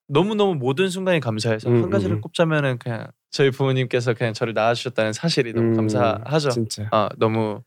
[0.08, 2.22] 너무 너무 모든 순간이 감사해서 음, 한 가지를 음.
[2.22, 6.50] 꼽자면은 그냥 저희 부모님께서 그냥 저를 낳아주셨다는 사실이 너무 음, 감사하죠.
[6.50, 6.90] 진짜.
[6.92, 7.62] 아 너무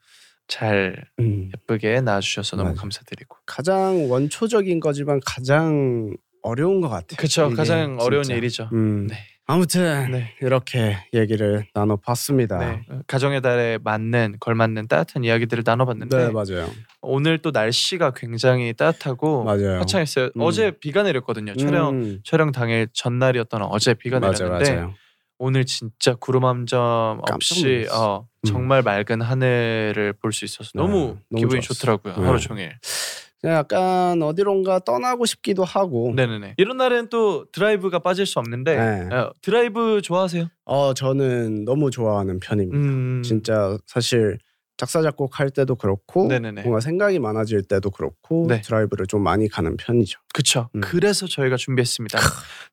[0.49, 1.51] 잘 음.
[1.55, 2.81] 예쁘게 낳아주셔서 너무 맞아.
[2.83, 3.37] 감사드리고.
[3.47, 7.17] 가장 원초적인 거지만 가장 어려운 것 같아요.
[7.49, 8.37] 이게 가장 어려운 진짜.
[8.37, 8.69] 일이죠.
[8.73, 9.07] 음.
[9.07, 9.17] 네.
[9.47, 10.35] 아무튼 네.
[10.41, 12.59] 이렇게 얘기를 나눠봤습니다.
[12.59, 12.83] 네.
[13.07, 16.71] 가정의 달에 맞는 걸맞는 따뜻한 이야기들을 나눠봤는데 네, 맞아요.
[17.01, 19.79] 오늘 또 날씨가 굉장히 따뜻하고 맞아요.
[19.81, 20.27] 화창했어요.
[20.37, 20.41] 음.
[20.41, 21.55] 어제 비가 내렸거든요.
[21.57, 24.95] 촬영 음, 촬영 당일 전날이었던 어제 비가 맞아요, 내렸는데 맞아요.
[25.39, 28.29] 오늘 진짜 구름 한 점 없이 놀랐어.
[28.45, 31.75] 어, 정말 맑은 하늘을 볼 수 있어서 너무, 너무 기분이 좋았어.
[31.75, 32.15] 좋더라고요.
[32.17, 32.27] 네.
[32.27, 32.73] 하루 종일.
[33.45, 36.13] 약간 어디론가 떠나고 싶기도 하고.
[36.15, 36.55] 네네네.
[36.59, 39.15] 이런 날은 또 드라이브가 빠질 수 없는데 네.
[39.15, 40.49] 어, 드라이브 좋아하세요?
[40.65, 42.79] 어 저는 너무 좋아하는 편입니다.
[42.79, 44.39] 음, 진짜 사실
[44.77, 46.63] 작사 작곡 할 때도 그렇고 네네네.
[46.63, 48.61] 뭔가 생각이 많아질 때도 그렇고 네.
[48.61, 50.21] 드라이브를 좀 많이 가는 편이죠.
[50.33, 50.69] 그쵸.
[50.77, 50.81] 음.
[50.81, 52.19] 그래서 저희가 준비했습니다.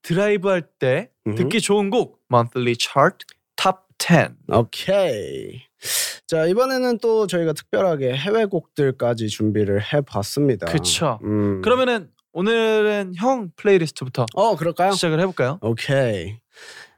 [0.04, 1.34] 드라이브 할때 음.
[1.34, 3.18] 듣기 좋은 곡 Monthly Chart
[3.56, 4.32] Top 10.
[4.52, 5.62] 오케이.
[6.28, 10.68] 자 이번에는 또 저희가 특별하게 해외 곡들까지 준비를 해봤습니다.
[10.68, 11.20] 그쵸.
[11.24, 11.62] 음.
[11.62, 14.92] 그러면은 오늘은 형 playlist부터 어 그럴까요?
[14.92, 15.60] 시작을 해볼까요?
[15.62, 16.38] 오케이.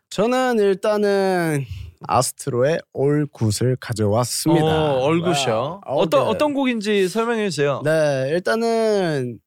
[0.09, 1.65] 저는 일단은
[2.07, 4.65] 아스트로의 All Good을 가져왔습니다.
[4.65, 5.81] 어, All Good이요.
[5.85, 6.27] 어떤.
[6.27, 7.81] 어떤 곡인지 설명해 주세요.
[7.85, 9.39] 네, 일단은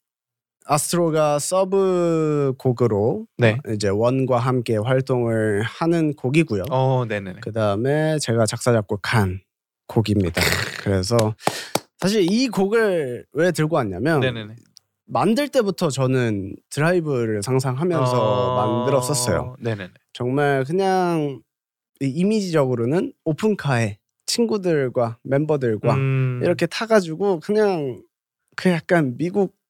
[0.64, 3.58] 아스트로가 서브 곡으로 네.
[3.72, 6.64] 이제 ONE과 함께 활동을 하는 곡이고요.
[6.70, 7.40] 어, 네네네.
[7.42, 9.40] 그 다음에 제가 작사 작곡한
[9.86, 10.40] 곡입니다.
[10.82, 11.34] 그래서
[11.98, 14.56] 사실 이 곡을 왜 들고 왔냐면 네네네.
[15.06, 19.56] 만들 때부터 저는 드라이브를 상상하면서 어, 만들었었어요.
[19.60, 19.90] 네네네.
[20.14, 21.42] 정말 그냥
[22.00, 28.02] 이 이미지적으로는 오픈카에 친구들과 멤버들과 음, 이렇게 타가지고 그냥
[28.56, 29.63] 그 약간 미국의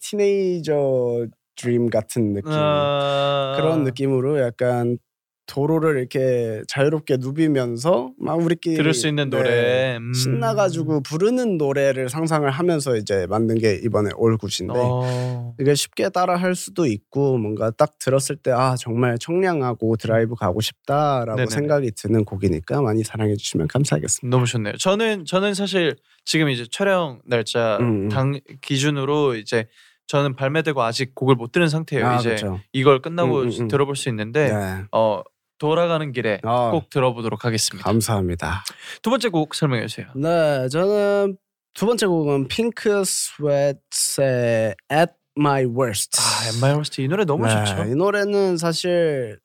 [0.00, 2.52] 티네이저 드림 같은 느낌.
[2.52, 4.98] 아, 그런 느낌으로 약간
[5.46, 9.96] 도로를 이렇게 자유롭게 누비면서 막 우리끼리 들을 수 있는 네, 노래.
[9.98, 10.12] 음.
[10.14, 16.36] 신나가지고 부르는 노래를 상상을 하면서 이제 만든 게 이번에 올 굿인데 어, 이게 쉽게 따라
[16.36, 21.50] 할 수도 있고 뭔가 딱 들었을 때 아 정말 청량하고 드라이브 가고 싶다라고 네네네.
[21.50, 24.34] 생각이 드는 곡이니까 많이 사랑해 주시면 감사하겠습니다.
[24.34, 24.74] 너무 좋네요.
[24.78, 28.08] 저는 저는 사실 지금 이제 촬영 날짜 음, 음.
[28.08, 29.66] 당 기준으로 이제
[30.06, 32.06] 저는 발매되고 아직 곡을 못 들은 상태예요.
[32.06, 32.60] 아 이제 그렇죠.
[32.72, 33.68] 이걸 끝나고 음, 음, 음.
[33.68, 34.82] 들어볼 수 있는데 네.
[34.92, 35.22] 어
[35.58, 37.84] 돌아가는 길에 아, 꼭 들어보도록 하겠습니다.
[37.88, 38.64] 감사합니다.
[39.02, 40.06] 두 번째 곡 설명해 주세요.
[40.14, 41.36] 네, 저는
[41.74, 46.20] 두 번째 곡은 핑크 스웨트의 At My Worst.
[46.20, 47.84] 아, At My Worst 이 노래 너무 네, 좋죠.
[47.84, 49.38] 이 노래는 사실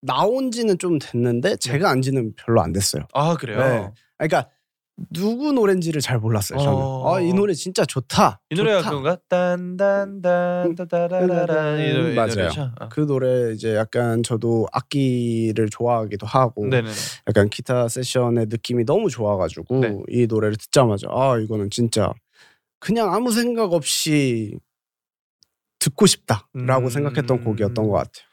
[0.00, 3.06] 나온 지는 좀 됐는데 제가 안 지는 별로 안 됐어요.
[3.12, 3.58] 아 그래요.
[3.58, 3.90] 네.
[4.18, 4.50] 그러니까
[5.10, 6.58] 누구 노래인지를 잘 몰랐어요.
[6.58, 6.72] 저는.
[6.72, 7.14] 어.
[7.14, 8.40] 아, 이 노래 진짜 좋다.
[8.50, 8.90] 이 노래가 좋다.
[8.90, 9.18] 그건가?
[9.28, 12.72] 딴딴딴 따다라라 이 노래 이 맞아요.
[12.78, 12.88] 아.
[12.88, 16.90] 그 노래 이제 약간 저도 악기를 좋아하기도 하고 네네네.
[17.28, 19.98] 약간 기타 세션의 느낌이 너무 좋아가지고 네.
[20.08, 22.12] 이 노래를 듣자마자 아 이거는 진짜
[22.78, 24.56] 그냥 아무 생각 없이
[25.80, 26.88] 듣고 싶다라고 음.
[26.88, 28.24] 생각했던 곡이었던 것 같아요.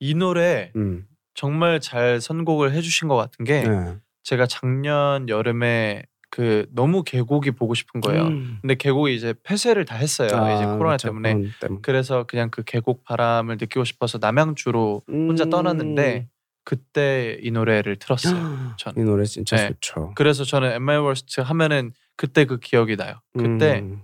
[0.00, 1.06] 이 노래 음.
[1.34, 3.96] 정말 잘 선곡을 해주신 것 같은 게 네.
[4.24, 8.24] 제가 작년 여름에 그 너무 계곡이 보고 싶은 거예요.
[8.24, 8.58] 음.
[8.60, 10.30] 근데 계곡이 이제 폐쇄를 다 했어요.
[10.32, 11.50] 아, 이제 코로나 그쵸, 때문에.
[11.60, 11.80] 때문에.
[11.82, 15.50] 그래서 그냥 그 계곡 바람을 느끼고 싶어서 남양주로 혼자 음.
[15.50, 16.26] 떠났는데
[16.64, 18.34] 그때 이 노래를 틀었어요.
[18.78, 18.94] 전.
[18.96, 19.68] 이 노래 진짜 네.
[19.68, 20.12] 좋죠.
[20.16, 23.20] 그래서 저는 At My Worst 하면은 그때 그 기억이 나요.
[23.38, 24.02] 그때 음.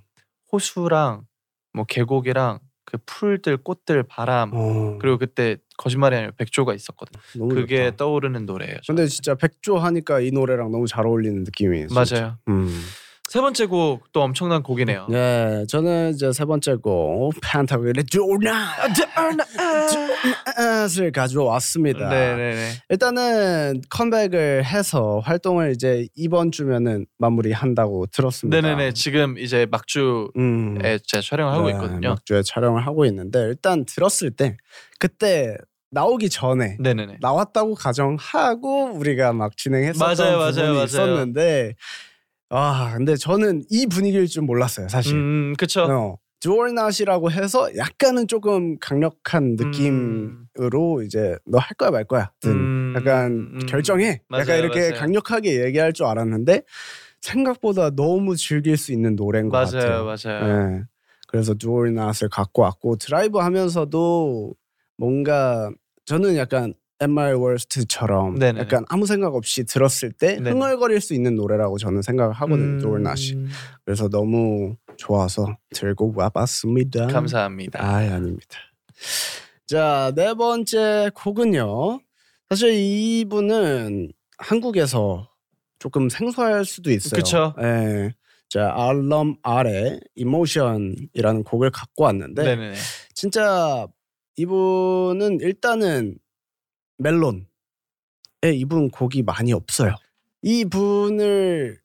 [0.52, 1.24] 호수랑
[1.72, 7.48] 뭐 계곡이랑 그 풀들, 꽃들, 바람 어, 그리고 그때 거짓말이 아니라 백조가 있었거든요.
[7.48, 7.96] 그게 좋다.
[7.96, 8.78] 떠오르는 노래예요.
[8.82, 8.96] 저는.
[8.96, 11.44] 근데 진짜 백조 하니까 이 노래랑 너무 잘 어울리는.
[11.88, 12.16] 진짜.
[12.16, 12.36] 맞아요.
[12.48, 12.82] 음.
[13.30, 15.06] 세 번째 곡 또 엄청난 곡이네요.
[15.08, 18.74] 네, 저는 이제 세 번째 곡 펜타곤의 조나
[20.98, 22.08] 을 가져왔습니다.
[22.08, 22.72] 네네네.
[22.88, 28.60] 일단은 컴백을 해서 활동을 이제 이번 주면은 마무리한다고 들었습니다.
[28.60, 28.94] 네네네.
[28.94, 32.08] 지금 이제 막주에 음, 제가 촬영을 하고 네, 있거든요.
[32.08, 34.56] 막주에 촬영을 하고 있는데 일단 들었을 때
[34.98, 35.56] 그때
[35.92, 37.18] 나오기 전에 네네네.
[37.20, 40.84] 나왔다고 가정하고 우리가 막 진행했었던 맞아요, 맞아요, 부분이 맞아요.
[40.84, 42.09] 있었는데 아
[42.96, 45.14] 근데 저는 이 분위기일 줄 몰랐어요 사실.
[45.16, 45.82] 음, 그쵸.
[45.84, 52.30] 어, 듀얼낫이라고 해서 약간은 조금 강력한 느낌으로 이제 너 할 거야 말 거야.
[52.40, 53.58] 든 음, 약간 음.
[53.68, 54.22] 결정해.
[54.28, 54.94] 맞아요, 약간 이렇게 맞아요.
[54.94, 56.62] 강력하게 얘기할 줄 알았는데
[57.20, 60.04] 생각보다 너무 즐길 수 있는 노래인 것 맞아요, 같아요.
[60.40, 60.68] 맞아요.
[60.70, 60.82] 네.
[61.28, 64.54] 그래서 듀얼낫을 갖고 왔고 드라이브 하면서도
[64.96, 65.70] 뭔가
[66.06, 68.60] 저는 약간 MR 월스트처럼 네네네.
[68.60, 70.50] 약간 아무 생각 없이 들었을 때 네네.
[70.50, 72.76] 흥얼거릴 수 있는 노래라고 저는 생각을 하거든요.
[72.76, 73.46] 음, 듀얼낫이.
[73.84, 77.06] 그래서 너무 좋아서 들고 와봤습니다.
[77.06, 77.82] 감사합니다.
[77.82, 78.58] 아, 아닙니다.
[79.66, 82.00] 자, 네 번째 곡은요.
[82.50, 85.28] 사실 이분은 한국에서
[85.78, 87.16] 조금 생소할 수도 있어요.
[87.16, 87.54] 그쵸.
[87.62, 88.10] 예.
[88.50, 92.74] 자, 알럼 아래 이모션이라는 곡을 갖고 왔는데 네네네.
[93.14, 93.86] 진짜
[94.36, 96.16] 이분은 일단은
[97.00, 97.44] 멜론에
[98.54, 99.94] 이분 곡이 많이 없어요.
[100.42, 101.79] 이분을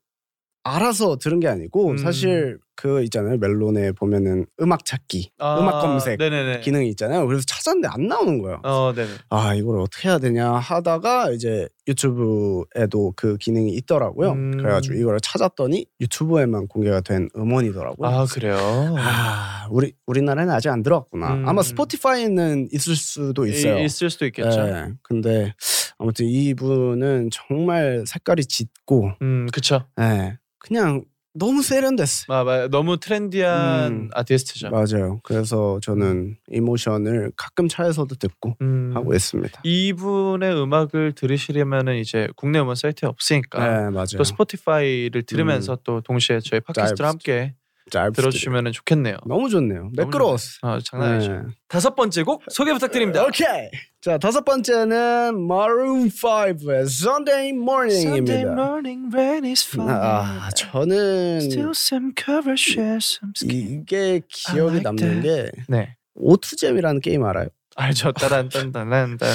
[0.65, 1.97] 알아서 들은 게 아니고 음.
[1.97, 6.59] 사실 그 있잖아요 멜론에 보면은 음악 찾기, 아, 음악 검색 네네네.
[6.59, 7.25] 기능이 있잖아요.
[7.27, 8.59] 그래서 찾았는데 안 나오는 거예요.
[8.65, 8.91] 어.
[9.29, 14.31] 아 이걸 어떻게 해야 되냐 하다가 이제 유튜브에도 그 기능이 있더라고요.
[14.31, 14.57] 음.
[14.57, 18.09] 그래가지고 이걸 찾았더니 유튜브에만 공개가 된 음원이더라고요.
[18.09, 18.57] 아, 그래요.
[18.97, 21.33] 아, 우리 우리나라에는 아직 안 들어왔구나.
[21.33, 21.47] 음.
[21.47, 23.77] 아마 스포티파이는 있을 수도 있어요.
[23.79, 24.63] 이- 있을 수도 있겠죠.
[24.63, 25.53] 네, 근데
[25.97, 29.85] 아무튼 이분은 정말 색깔이 짙고 음, 그쵸.
[30.01, 30.37] 예.
[30.65, 31.03] 그냥
[31.37, 32.33] 너무 세련됐어.
[32.33, 34.09] 아, 맞 너무 트렌디한 음.
[34.13, 34.69] 아티스트죠.
[34.69, 35.19] 맞아요.
[35.23, 39.61] 그래서 저는 이모션을 가끔 차에서도 듣고 음, 하고 있습니다.
[39.63, 44.05] 이분의 음악을 들으시려면은 이제 국내 음원 사이트에 없으니까 네, 맞아요.
[44.17, 47.53] 또 스포티파이를 들으면서 또 동시에 저희 팟캐스트를 짧- 함께 잘
[47.91, 49.17] 들어주시면 좋겠네요.
[49.27, 49.91] 너무 좋네요.
[49.95, 50.57] 매끄러웠어.
[50.63, 51.31] 아, 장난 아니죠.
[51.33, 51.39] 네.
[51.67, 53.23] 다섯 번째 곡 소개 부탁드립니다.
[53.23, 53.69] 오케이.
[54.01, 58.31] 자 다섯 번째는 Maroon 5의 Sunday Morning입니다.
[58.31, 59.99] Sunday morning rain is falling.
[60.03, 63.81] 아 저는 Steal some covers share some skin.
[63.81, 65.95] 이게 기억이 I like 남는 게 네.
[66.15, 67.47] 오투잼이라는 게임 알아요?
[67.75, 68.11] 알죠.
[68.13, 69.29] 따란딴딴딴 딴.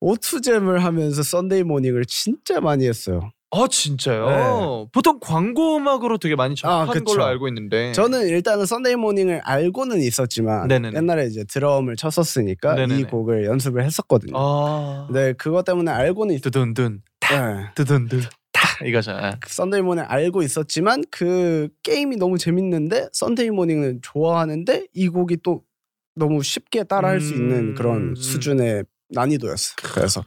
[0.00, 3.30] 오투잼을 하면서 Sunday Morning을 진짜 많이 했어요.
[3.54, 4.88] 아 진짜요?
[4.92, 7.04] 보통 광고 음악으로 되게 많이 접한 아, 그쵸.
[7.04, 7.92] 걸로 알고 있는데.
[7.92, 10.96] 저는 일단은 Sunday Morning을 알고는 있었지만 네네네.
[10.96, 13.00] 옛날에 이제 드럼을 쳤었으니까 네네네.
[13.00, 14.32] 이 곡을 연습을 했었거든요.
[14.36, 15.08] 아.
[15.12, 16.42] 네, 그것 때문에 알고는 있...
[16.42, 18.28] 드든든 네.
[18.52, 19.38] 타 이거잖아.
[19.46, 25.62] Sunday Morning 알고 있었지만 그 게임이 너무 재밌는데 Sunday Morning을 좋아하는데 이 곡이 또
[26.16, 28.14] 너무 쉽게 따라할 수 있는 음, 그런 음.
[28.14, 29.74] 수준의 난이도였어.
[29.82, 30.24] 그래서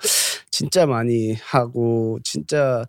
[0.52, 2.86] 진짜 많이 하고 진짜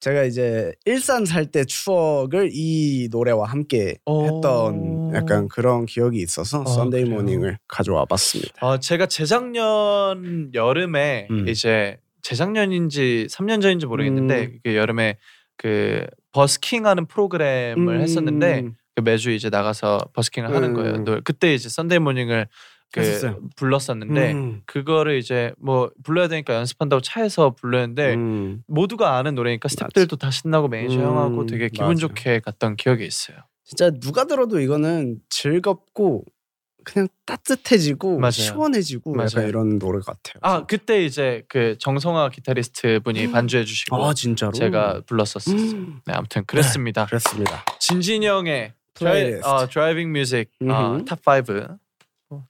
[0.00, 4.24] 제가 이제 일산 살 때 추억을 이 노래와 함께 오.
[4.24, 7.16] 했던 약간 그런 기억이 있어서 아, Sunday 그래요?
[7.16, 8.66] Morning을 가져와 봤습니다.
[8.66, 11.48] 어, 제가 재작년 여름에 음.
[11.48, 14.58] 이제 재작년인지 3년 전인지 모르겠는데 음.
[14.64, 15.18] 그 여름에
[15.56, 20.74] 그 버스킹하는 프로그램을 음, 했었는데 그 매주 이제 나가서 버스킹을 하는 음.
[20.74, 21.04] 거예요.
[21.04, 22.46] 또 그때 이제 Sunday Morning을
[22.92, 23.38] 그 했었어요.
[23.56, 28.62] 불렀었는데 음, 그거를 이제 뭐 불러야 되니까 연습한다고 차에서 불렀는데 음.
[28.66, 32.00] 모두가 아는 노래니까 스태프들도 다 신나고 매니저 음, 형하고 되게 기분 맞아.
[32.00, 33.36] 좋게 갔던 기억이 있어요.
[33.64, 36.24] 진짜 누가 들어도 이거는 즐겁고
[36.82, 38.30] 그냥 따뜻해지고 맞아요.
[38.32, 39.28] 시원해지고 맞아요.
[39.36, 40.40] 약간 이런 노래 같아요.
[40.40, 44.50] 아 그때 이제 그 정성화 기타리스트 분이 반주해 주시고 아, 진짜로?
[44.52, 45.54] 제가 불렀었어요.
[45.56, 47.06] 음, 네 아무튼 그랬습니다.
[47.06, 47.64] 그렇습니다.
[47.78, 49.46] 진진영의 드라이, 플레이리스트.
[49.46, 51.04] 어, driving music 어, 음흠.
[51.04, 51.78] top 5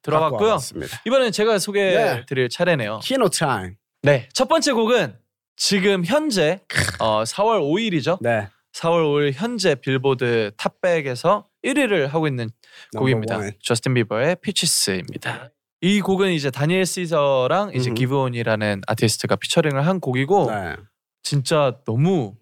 [0.03, 0.59] 들어봤고요.
[0.59, 2.27] 습니다 이번엔 제가 소개해 네.
[2.27, 3.01] 드릴 차례네요.
[3.03, 3.77] 키노 타임.
[4.03, 4.29] 네.
[4.33, 5.17] 첫 번째 곡은
[5.57, 6.61] 지금 현재
[6.99, 8.19] 어, 4월 5일이죠.
[8.21, 8.49] 네.
[8.73, 12.51] 4월 5일 현재 빌보드 탑백에서 1위를 하고 있는
[12.97, 13.39] 곡입니다.
[13.63, 15.51] 저스틴 비버의 Peaches입니다.
[15.83, 17.91] 이 곡은 이제 다니엘 시저랑 이제.
[17.91, 20.77] 기브온이라는 아티스트가 피처링을 한 곡이고 네.
[21.23, 22.37] 진짜 너무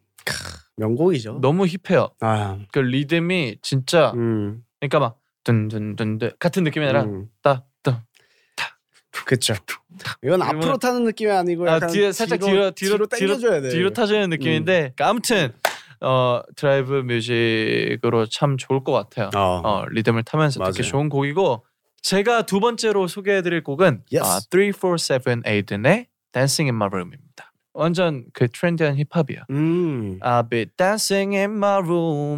[0.77, 1.39] 명곡이죠.
[1.41, 2.11] 너무 hip해요.
[2.21, 8.05] 아, 그 리듬이 진짜 음, 그러니까 막 든든든든 같은 느낌이 아니라 음, 따따
[9.25, 9.55] 그쵸.
[10.23, 13.69] 이건 앞으로 타는 느낌이 아니고 아, 약간 뒤에 살짝 뒤로 뒤로 뒤로 당겨줘야 돼.
[13.71, 15.53] 뒤로 타지는 느낌인데 그러니까 아무튼
[16.01, 19.31] 어 드라이브 music으로 참 좋을 것 같아요.
[19.35, 19.61] 어.
[19.65, 20.91] 어 리듬을 타면서 듣기 맞아요.
[20.91, 21.65] 좋은 곡이고
[22.03, 24.25] 제가 두 번째로 소개해드릴 곡은 Yes.
[24.25, 27.53] 아, 347 에이든의 Dancing in My Room입니다.
[27.75, 29.47] 완전 그 트렌디한 힙합이야.
[29.51, 30.19] 음.
[30.21, 32.37] I'll be dancing in my room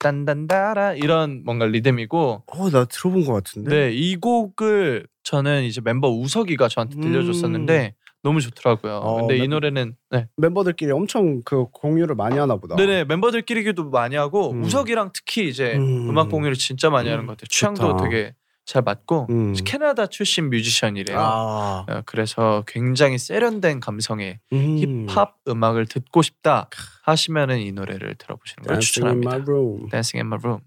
[0.00, 3.70] 딴딴따라 이런 뭔가 리듬이고 어, 나 들어본 것 같은데.
[3.70, 8.92] 네 이 곡을 저는 이제 멤버 우석이가 저한테 들려줬었는데 너무 좋더라고요.
[8.96, 10.26] 어, 근데 이 멤- 노래는 네.
[10.36, 12.76] 멤버들끼리 엄청 그 공유를 많이 하나 보다.
[12.76, 14.62] 네네 멤버들끼리도 많이 하고 음.
[14.64, 16.10] 우석이랑 특히 이제 음.
[16.10, 16.18] 음.
[16.18, 17.46] 악 공유를 진짜 많이 하는 음, 것 같아요.
[17.48, 18.04] 취향도 좋다.
[18.04, 18.34] 되게
[18.70, 19.52] 잘 맞고 음.
[19.64, 21.18] 캐나다 출신 뮤지션이래요.
[21.18, 21.84] 아.
[21.88, 25.06] 어, 그래서 굉장히 세련된 감성의 음.
[25.08, 26.68] 힙합 음악을 듣고 싶다
[27.02, 29.38] 하시면은 이 노래를 들어보시는 걸 추천합니다.
[29.90, 30.60] Dancing in My Room.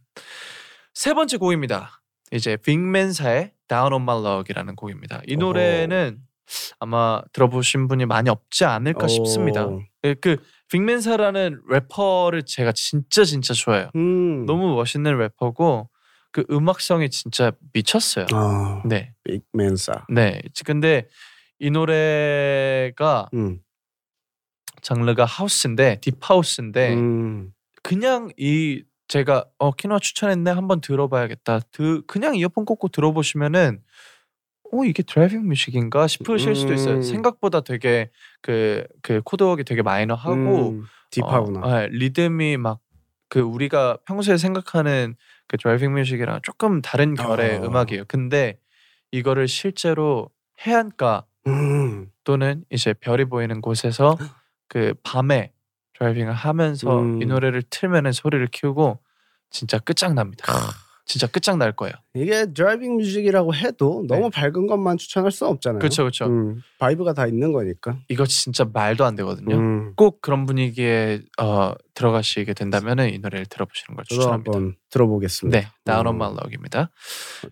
[0.93, 2.01] 세 번째 곡입니다.
[2.33, 5.21] 이제 빅맨사의 Down on My Luck이라는 곡입니다.
[5.25, 5.37] 이.
[5.37, 6.17] 노래는
[6.79, 9.63] 아마 들어보신 분이 많이 없지 않을까 싶습니다.
[9.63, 9.79] 어.
[10.03, 10.35] 예, 그
[10.69, 13.91] 빅맨사라는 래퍼를 제가 진짜 진짜 좋아해요.
[13.95, 14.45] 음.
[14.45, 15.89] 너무 멋있는 래퍼고
[16.33, 18.25] 그 음악성이 진짜 미쳤어요.
[18.33, 20.07] 아, 네, 빅맨사.
[20.09, 20.41] 네.
[20.65, 21.07] 근데
[21.59, 23.59] 이 노래가 음.
[24.81, 27.53] 장르가 house인데 deep house인데 음.
[27.83, 31.59] 그냥 이 제가 어 키노 추천했네 한번 들어봐야겠다.
[31.71, 33.81] 드, 그냥 이어폰 꽂고 들어보시면은
[34.71, 36.95] 어 이게 driving music인가 싶으실 수도 있어요.
[36.95, 37.01] 음.
[37.03, 38.09] 생각보다 되게
[38.41, 40.85] 그그 코드웍이 되게 마이너하고 음.
[41.11, 41.59] deep하구나.
[41.59, 42.83] 어, 네, 리듬이 막
[43.33, 45.15] 그 우리가 평소에 생각하는
[45.53, 47.63] 그 driving music이랑 조금 다른 결의 어.
[47.63, 48.05] 음악이에요.
[48.07, 48.57] 근데
[49.11, 50.31] 이거를 실제로
[50.65, 52.09] 해안가 음.
[52.23, 54.17] 또는 이제 별이 보이는 곳에서
[54.67, 55.53] 그 밤에
[55.93, 57.21] driving을 하면서 음.
[57.21, 58.97] 이 노래를 틀면은 소리를 키우고
[59.51, 60.51] 진짜 끝장납니다.
[61.05, 61.93] 진짜 끝장날 거예요.
[62.13, 65.79] 이게 driving music이라고 해도 너무 밝은 것만 추천할 수 없잖아요.
[65.79, 66.25] 그렇죠, 그렇죠.
[66.25, 67.99] 음, vibe가 다 있는 거니까.
[68.07, 69.55] 이거 진짜 말도 안 되거든요.
[69.55, 74.59] 음, 꼭 그런 분위기에 어, 들어가시게 된다면은 이 노래를 들어보시는 걸 추천합니다.
[74.89, 75.59] 들어보겠습니다.
[75.59, 76.21] 네, Down on 음.
[76.21, 76.89] My Luck입니다.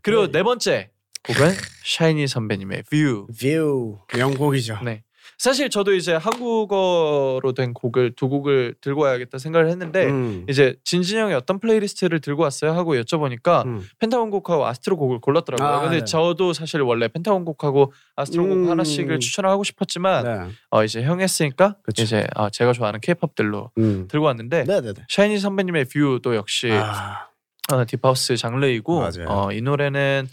[0.02, 0.92] 그리고 네 번째
[1.24, 1.52] 곡은
[1.86, 3.28] 샤이니 선배님의 View.
[3.28, 4.80] View 명곡이죠.
[4.84, 5.04] 네,
[5.42, 10.46] 사실 저도 이제 한국어로 된 곡을 두 곡을 들고 와야겠다 생각을 했는데 음.
[10.48, 13.84] 이제 진진 형이 어떤 playlist를 들고 왔어요 하고 여쭤보니까 음.
[13.98, 15.68] 펜타곤 곡하고 아스트로 곡을 골랐더라고요.
[15.68, 16.06] 아, 근데 네.
[16.06, 18.70] 저도 사실 원래 펜타곤 곡하고 아스트로 곡 음.
[18.70, 20.54] 하나씩을 추천을 하고 싶었지만 네.
[20.70, 22.04] 어 이제 형이 했으니까 그쵸.
[22.04, 24.08] 이제 어, 제가 좋아하는 케이팝들로 음.
[24.12, 24.94] 들고 왔는데 네네네.
[25.10, 27.30] 샤이니 선배님의 View도 역시 아,
[27.74, 29.06] 어, 딥하우스 장르이고.
[29.28, 30.28] 어, 이 노래는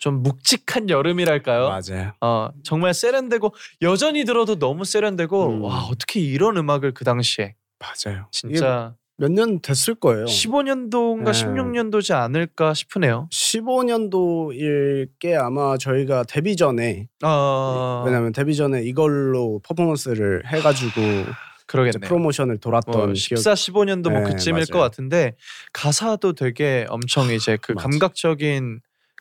[0.00, 1.68] 좀 묵직한 여름이랄까요?
[1.68, 2.12] 맞아요.
[2.22, 5.62] 어, 정말 세련되고 여전히 들어도 너무 세련되고 음.
[5.62, 8.26] 와 어떻게 이런 음악을 그 당시에 맞아요.
[8.32, 10.24] 진짜 몇 년 됐을 거예요.
[10.24, 11.30] 15년도인가 네.
[11.32, 13.28] 16년도지 않을까 싶으네요.
[13.30, 21.00] 15년도일 게 아마 저희가 데뷔 전에 아 왜냐면 데뷔 전에 이걸로 퍼포먼스를 해가지고
[21.66, 22.08] 그러겠네.
[22.08, 23.36] 프로모션을 돌았던 뭐 기억.
[23.38, 24.88] 14, 15년도 뭐 네, 그쯤일 것 맞아요.
[24.90, 25.36] 같은데
[25.72, 27.74] 가사도 되게 엄청 이제 그.
[27.74, 28.80] 감각적인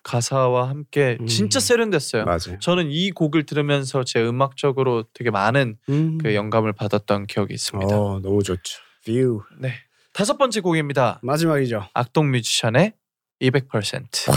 [0.10, 1.28] 가사와 함께 음.
[1.28, 2.26] 진짜 세련됐어요.
[2.26, 2.58] 맞아요.
[2.60, 6.18] 저는 이 곡을 들으면서 제 음악적으로 되게 많은 음.
[6.18, 7.96] 그 영감을 받았던 기억이 있습니다.
[7.96, 8.80] 어 너무 좋죠.
[9.06, 9.74] View 네.
[10.12, 11.20] 다섯 번째 곡입니다.
[11.22, 11.86] 마지막이죠.
[11.94, 12.94] 악동 뮤지션의
[13.40, 14.32] 200%.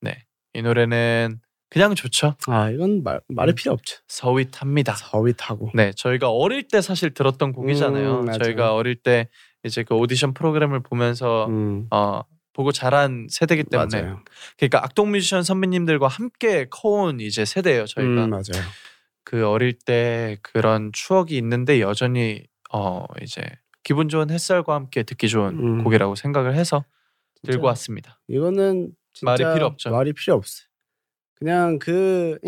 [0.00, 0.24] 네.
[0.54, 2.36] 이 노래는 그냥 좋죠.
[2.46, 3.54] 아 이건 말 말이 음.
[3.56, 3.96] 필요 없죠.
[4.06, 4.94] sweet합니다.
[4.94, 5.72] sweet하고.
[5.74, 8.20] 네, 저희가 어릴 때 사실 들었던 곡이잖아요.
[8.20, 8.32] 음.
[8.38, 9.28] 저희가 어릴 때
[9.64, 12.22] 이제 그 오디션 프로그램을 보면서 음, 어
[12.56, 14.24] 보고 자란 세대이기 때문에 맞아요.
[14.56, 17.84] 그러니까 악동 뮤지션 선배님들과 함께 커온 이제 세대예요.
[17.84, 18.64] 저희가 음, 맞아요.
[19.24, 23.42] 그 어릴 때 그런 추억이 있는데 여전히 어 이제
[23.84, 25.84] 기분 좋은 햇살과 함께 듣기 좋은 음.
[25.84, 26.86] 곡이라고 생각을 해서
[27.44, 28.18] 들고 왔습니다.
[28.28, 29.90] 이거는 말이 필요 없죠.
[29.90, 30.66] 말이 필요 없어요.
[31.38, 32.38] 그냥 그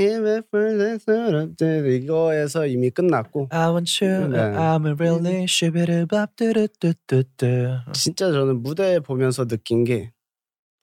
[2.01, 4.39] 이거에서 이미 끝났고 I want you, 네.
[4.39, 7.93] I'm a really shibirubabdurudududu.
[7.93, 10.13] 진짜 저는 무대 보면서 느낀 게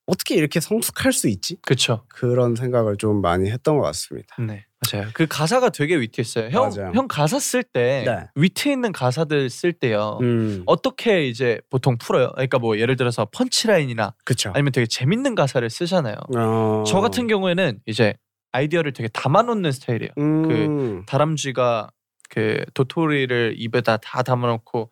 [0.06, 1.58] 어떻게 이렇게 성숙할 수 있지?
[1.62, 2.04] 그쵸.
[2.08, 4.36] 그런 생각을 좀 많이 했던 것 같습니다.
[4.40, 5.08] 네 맞아요.
[5.14, 6.50] 그 가사가 되게 위트했어요.
[6.50, 6.92] 형, 맞아요.
[6.94, 8.28] 형 가사 쓸때 네.
[8.36, 10.20] 위트 있는 가사들 쓸 때요.
[10.22, 12.32] 음, 어떻게 이제 보통 풀어요?
[12.34, 14.52] 그러니까 뭐 예를 들어서 punchline이나 그쵸.
[14.54, 16.16] 아니면 되게 재밌는 가사를 쓰잖아요.
[16.38, 18.14] 어, 저 같은 경우에는 이제
[18.52, 20.12] 아이디어를 되게 담아놓는 스타일이에요.
[20.20, 21.90] 음, 다람쥐가
[22.30, 24.92] 그 도토리를 입에다 다 담아놓고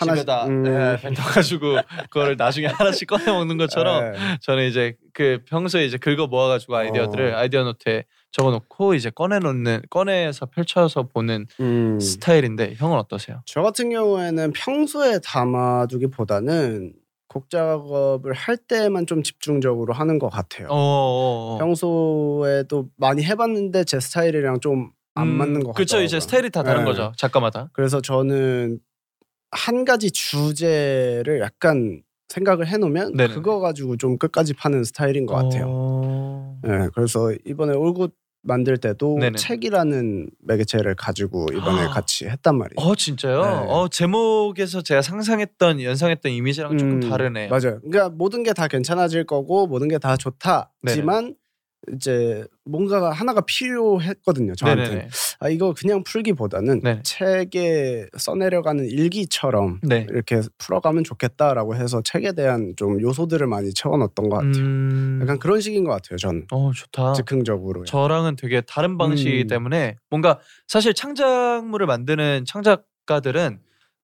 [0.00, 0.62] 집에다 음.
[0.62, 1.76] 네, 뱉어가지고
[2.10, 4.18] 그거를 나중에 하나씩 꺼내 먹는 것처럼 네.
[4.40, 7.38] 저는 이제 그 평소에 이제 긁어 모아가지고 아이디어들을 어.
[7.38, 12.00] 아이디어 노트에 적어놓고 이제 꺼내놓는 꺼내서 펼쳐서 보는 음.
[12.00, 13.42] 스타일인데 형은 어떠세요?
[13.46, 16.94] 저 같은 경우에는 평소에 담아두기보다는
[17.28, 20.68] 곡 작업을 할 때만 좀 집중적으로 하는 것 같아요.
[20.68, 21.58] 어, 어, 어.
[21.58, 25.74] 평소에도 많이 해봤는데 제 스타일이랑 좀안 음, 맞는 것 같아요.
[25.74, 26.90] 그쵸 이제 스타일이 다 다른 네.
[26.90, 27.70] 거죠 작가마다.
[27.72, 28.80] 그래서 저는
[29.52, 33.34] 한 가지 주제를 약간 생각을 해놓으면 네네네.
[33.34, 35.66] 그거 가지고 좀 끝까지 파는 스타일인 것 같아요.
[35.68, 36.58] 어...
[36.64, 39.36] 네, 그래서 이번에 올굿 만들 때도 네네.
[39.36, 41.90] 책이라는 매개체를 가지고 이번에 아.
[41.90, 42.74] 같이 했단 말이에요.
[42.76, 43.40] 어 진짜요?
[43.42, 43.48] 네.
[43.68, 47.50] 어 제목에서 제가 상상했던 연상했던 이미지랑 조금 음, 다르네요.
[47.50, 47.78] 맞아요.
[47.82, 51.36] 그러니까 모든 게 다 괜찮아질 거고 모든 게 다 좋다지만
[51.92, 54.54] 이제 뭔가가 하나가 필요했거든요.
[54.54, 54.82] 저한테.
[54.82, 55.08] 네네네.
[55.40, 57.00] 아 이거 그냥 풀기보다는 네.
[57.02, 60.06] 책에 써내려가는 일기처럼 네.
[60.08, 64.62] 이렇게 풀어가면 좋겠다라고 해서 책에 대한 좀 요소들을 많이 채워넣었던 것 같아요.
[64.62, 65.18] 음...
[65.22, 66.18] 약간 그런 식인 것 같아요.
[66.18, 67.14] 전어 좋다.
[67.14, 67.84] 즉흥적으로.
[67.84, 69.46] 저랑은 되게 다른 방식이기 음.
[69.48, 73.58] 때문에 뭔가 사실 창작물을 만드는 창작가들은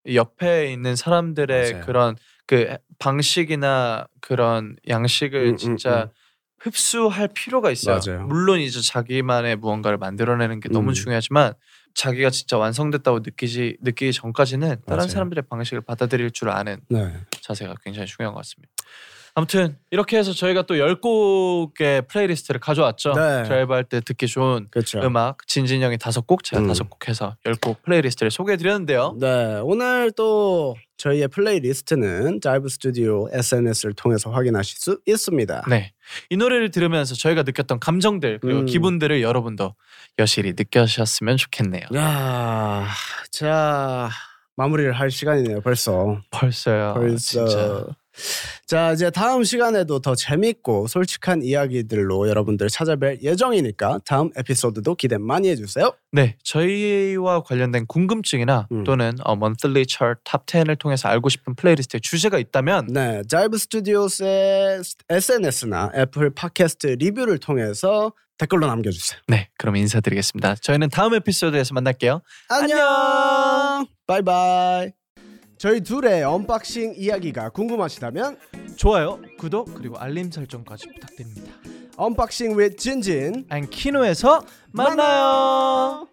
[0.07, 1.87] 이 옆에 있는 사람들의 맞아요.
[1.87, 6.18] 그런 그 방식이나 그런 양식을 음, 음, 진짜 음.
[6.59, 8.01] 흡수할 필요가 있어요.
[8.05, 8.27] 맞아요.
[8.27, 10.95] 물론 이제 자기만의 무언가를 만들어내는 게 너무 음.
[10.95, 11.55] 중요하지만
[11.95, 15.09] 자기가 진짜 완성됐다고 느끼지 느끼기 전까지는 다른 맞아요.
[15.09, 17.13] 사람들의 방식을 받아들일 줄 아는 네.
[17.43, 18.73] 자세가 굉장히 중요한 것 같습니다.
[19.39, 23.13] 아무튼 이렇게 해서 저희가 또 10곡의 playlist를 가져왔죠.
[23.13, 23.45] 네.
[23.45, 24.99] 드라이브 할 때 듣기 좋은 그렇죠.
[25.05, 26.67] 음악 진진 형이 다섯 곡, 제가 음.
[26.67, 29.17] 다섯 곡 해서 10곡 playlist를 소개해 드렸는데요.
[29.21, 35.67] 네, 오늘 또 저희의 playlist는 자이브 스튜디오 SNS를 통해서 확인하실 수 있습니다.
[35.69, 35.93] 네.
[36.31, 38.67] 이 노래를 들으면서 저희가 느꼈던 감정들 그리고 음.
[38.67, 39.77] 기분들을 여러분도
[40.19, 41.85] 여실히 느끼셨으면 좋겠네요.
[41.95, 42.89] 야,
[43.31, 44.11] 자
[44.57, 45.61] 마무리를 할 시간이네요.
[45.61, 46.21] 벌써.
[46.33, 46.95] 벌써요.
[46.97, 47.45] 벌써.
[47.45, 47.87] 아, 진짜.
[48.67, 55.49] 자 이제 다음 시간에도 더 재밌고 솔직한 이야기들로 여러분들 찾아뵐 예정이니까 다음 에피소드도 기대 많이
[55.49, 55.93] 해주세요.
[56.13, 58.85] 네, 저희와 관련된 궁금증이나 음.
[58.85, 64.81] 또는 어, monthly chart Top 10을 통해서 알고 싶은 playlist의 주제가 있다면 네, 자이브 스튜디오스의
[65.09, 69.21] SNS나 애플 팟캐스트 리뷰를 통해서 댓글로 남겨주세요.
[69.27, 70.57] 네, 그럼 인사드리겠습니다.
[70.57, 72.23] 저희는 다음 에피소드에서 만날게요.
[72.49, 73.87] 안녕.
[74.07, 74.93] Bye bye.
[75.59, 78.39] 저희 둘의 unboxing 이야기가 궁금하시다면
[78.77, 81.53] 좋아요, 구독 그리고 알림 설정까지 부탁드립니다.
[81.97, 86.07] Unboxing with 진진 and 키노에서 만나요.